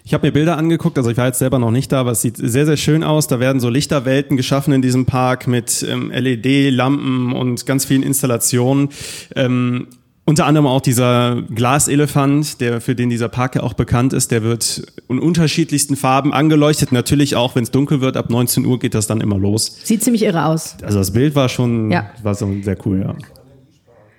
[0.06, 2.22] Ich habe mir Bilder angeguckt, also ich war jetzt selber noch nicht da, aber es
[2.22, 3.28] sieht sehr, sehr schön aus.
[3.28, 8.90] Da werden so Lichterwelten geschaffen in diesem Park mit ähm, LED-Lampen und ganz vielen Installationen.
[9.36, 9.88] Ähm,
[10.26, 14.42] unter anderem auch dieser Glaselefant, der für den dieser Park ja auch bekannt ist, der
[14.42, 16.92] wird in unterschiedlichsten Farben angeleuchtet.
[16.92, 19.78] Natürlich auch, wenn es dunkel wird, ab 19 Uhr geht das dann immer los.
[19.84, 20.78] Sieht ziemlich irre aus.
[20.82, 22.10] Also das Bild war schon, Ja.
[22.24, 23.16] war so sehr cool, ja.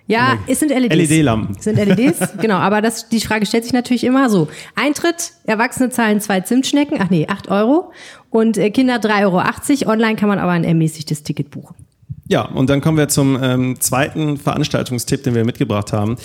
[0.08, 0.94] Ja, es sind LEDs.
[0.94, 1.56] LED-Lampen.
[1.58, 2.58] Es sind LEDs, genau.
[2.58, 4.46] Aber das, die Frage stellt sich natürlich immer so.
[4.76, 7.90] Eintritt, Erwachsene zahlen zwei Zimtschnecken, ach nee, 8 Euro.
[8.30, 9.90] Und äh, Kinder 3,80 Euro.
[9.92, 11.74] Online kann man aber ein ermäßigtes Ticket buchen.
[12.28, 16.16] Ja, und dann kommen wir zum ähm, zweiten Veranstaltungstipp, den wir mitgebracht haben.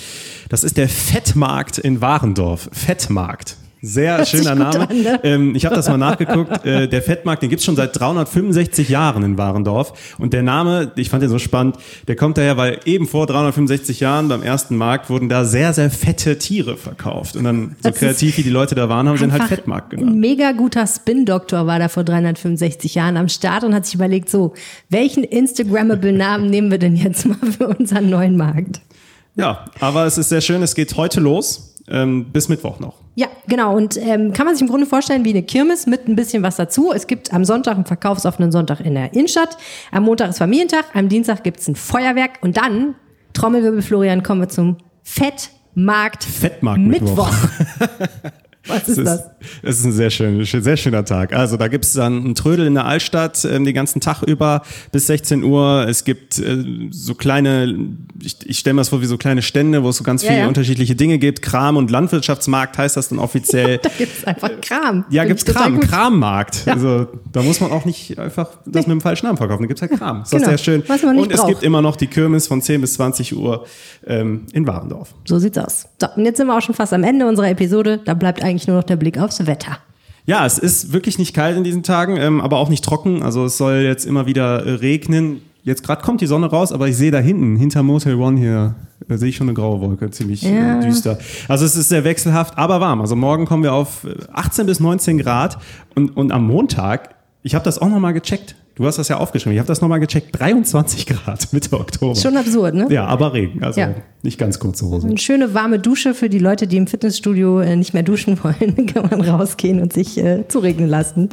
[0.48, 2.68] Das ist der Fettmarkt in Warendorf.
[2.72, 3.56] Fettmarkt.
[3.84, 4.88] Sehr Hört schöner Name.
[4.88, 5.20] an, ne?
[5.24, 6.64] ähm, ich habe das mal nachgeguckt.
[6.64, 10.14] Äh, der Fettmarkt, den gibt's schon seit 365 Jahren in Warendorf.
[10.18, 11.76] Und der Name, ich fand den so spannend,
[12.06, 15.90] der kommt daher, weil eben vor 365 Jahren beim ersten Markt wurden da sehr, sehr
[15.90, 17.34] fette Tiere verkauft.
[17.34, 19.90] Und dann, so Das kreativ wie die Leute da waren, haben sie ihn halt Fettmarkt
[19.90, 20.12] genannt.
[20.12, 24.30] Ein mega guter Spin-Doktor war da vor 365 Jahren am Start und hat sich überlegt,
[24.30, 24.54] so,
[24.90, 28.80] welchen Instagrammable Namen nehmen wir denn jetzt mal für unseren neuen Markt?
[29.34, 30.62] Ja, aber es ist sehr schön.
[30.62, 32.94] Es geht heute los, ähm, bis Mittwoch noch.
[33.14, 33.76] Ja, genau.
[33.76, 36.56] Und ähm, kann man sich im Grunde vorstellen wie eine Kirmes mit ein bisschen was
[36.56, 36.92] dazu.
[36.92, 39.58] Es gibt am Sonntag einen verkaufsoffenen Sonntag in der Innenstadt.
[39.90, 40.86] Am Montag ist Familientag.
[40.94, 42.38] Am Dienstag gibt's ein Feuerwerk.
[42.40, 42.94] Und dann,
[43.34, 47.30] Trommelwirbel Florian, kommen wir zum Fettmarkt Fettmarkt Mittwoch.
[48.68, 49.20] Was ist Es das?
[49.62, 51.32] Es ist ein sehr, schön, sehr schöner Tag.
[51.32, 55.08] Also da gibt's dann einen Trödel in der Altstadt ähm, den ganzen Tag über bis
[55.08, 55.86] 16 Uhr.
[55.88, 57.76] Es gibt äh, so kleine,
[58.22, 60.28] ich, ich stelle mir das vor wie so kleine Stände, wo es so ganz Ja,
[60.28, 60.48] viele ja.
[60.48, 61.42] unterschiedliche Dinge gibt.
[61.42, 63.78] Kram- und Landwirtschaftsmarkt heißt das dann offiziell.
[63.82, 65.04] Da gibt's einfach Kram.
[65.10, 65.80] Ja, Find gibt's ich total Kram.
[65.80, 66.62] Krammarkt.
[66.68, 69.62] Also da muss man auch nicht einfach das mit dem falschen Namen verkaufen.
[69.62, 70.20] Da gibt's halt Kram.
[70.20, 70.82] Das ist Genau, sehr schön.
[70.86, 71.48] was man nicht und es braucht.
[71.48, 73.66] gibt immer noch die Kirmes von 10 bis 20 Uhr
[74.06, 75.14] ähm, in Warendorf.
[75.24, 75.86] So sieht's aus.
[76.00, 77.98] So, und jetzt sind wir auch schon fast am Ende unserer Episode.
[78.04, 79.78] Da bleibt eigentlich nur noch der Blick aufs Wetter.
[80.24, 83.22] Ja, es ist wirklich nicht kalt in diesen Tagen, ähm, aber auch nicht trocken.
[83.22, 85.42] Also es soll jetzt immer wieder äh, regnen.
[85.64, 88.74] Jetzt gerade kommt die Sonne raus, aber ich sehe da hinten, hinter Motel One hier,
[89.08, 90.78] äh, sehe ich schon eine graue Wolke, ziemlich Ja.
[90.80, 91.18] äh, düster.
[91.48, 93.00] Also es ist sehr wechselhaft, aber warm.
[93.00, 95.58] Also morgen kommen wir auf äh, 18 bis 19 Grad
[95.96, 98.54] und, und am Montag, ich habe das auch nochmal gecheckt.
[98.74, 99.52] Du hast das ja aufgeschrieben.
[99.52, 100.28] Ich habe das nochmal gecheckt.
[100.38, 102.14] 23 Grad Mitte Oktober.
[102.14, 102.86] Schon absurd, ne?
[102.90, 103.62] Ja, aber Regen.
[103.62, 103.94] Also Ja.
[104.22, 105.06] nicht ganz kurze Hose.
[105.06, 108.86] Eine schöne warme Dusche für die Leute, die im Fitnessstudio äh, nicht mehr duschen wollen.
[108.92, 111.28] kann man rausgehen und sich äh, zuregnen lassen.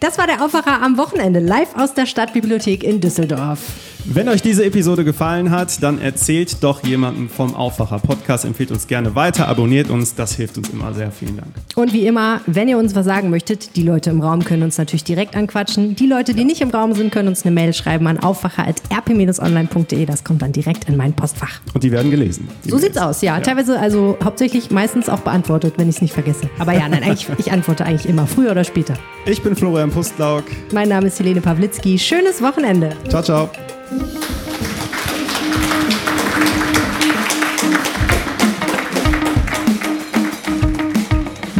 [0.00, 3.60] Das war der Aufwacher am Wochenende, live aus der Stadtbibliothek in Düsseldorf.
[4.08, 8.86] Wenn euch diese Episode gefallen hat, dann erzählt doch jemandem vom Aufwacher Podcast, empfiehlt uns
[8.86, 11.10] gerne weiter, abonniert uns, das hilft uns immer sehr.
[11.10, 11.48] Vielen Dank.
[11.74, 14.78] Und wie immer, wenn ihr uns was sagen möchtet, die Leute im Raum können uns
[14.78, 15.96] natürlich direkt anquatschen.
[15.96, 20.06] Die Leute, die nicht im Raum sind, können uns eine Mail schreiben an aufwacher.rp-online.de.
[20.06, 21.60] Das kommt dann direkt in mein Postfach.
[21.74, 22.46] Und die werden gelesen.
[22.64, 23.40] Die So sieht's aus, ja.
[23.40, 26.48] Teilweise, also hauptsächlich meistens auch beantwortet, wenn ich es nicht vergesse.
[26.60, 27.02] Aber ja, nein,
[27.38, 28.94] ich antworte eigentlich immer, früher oder später.
[29.24, 29.56] Ich bin
[29.86, 30.44] Florian Pustlauk.
[30.72, 31.98] Mein Name ist Helene Pawlitzki.
[31.98, 32.90] Schönes Wochenende.
[33.08, 33.50] Ciao, ciao.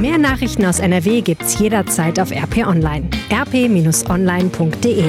[0.01, 3.09] Mehr Nachrichten aus NRW gibt's jederzeit auf RP Online.
[3.31, 5.05] rp-online.de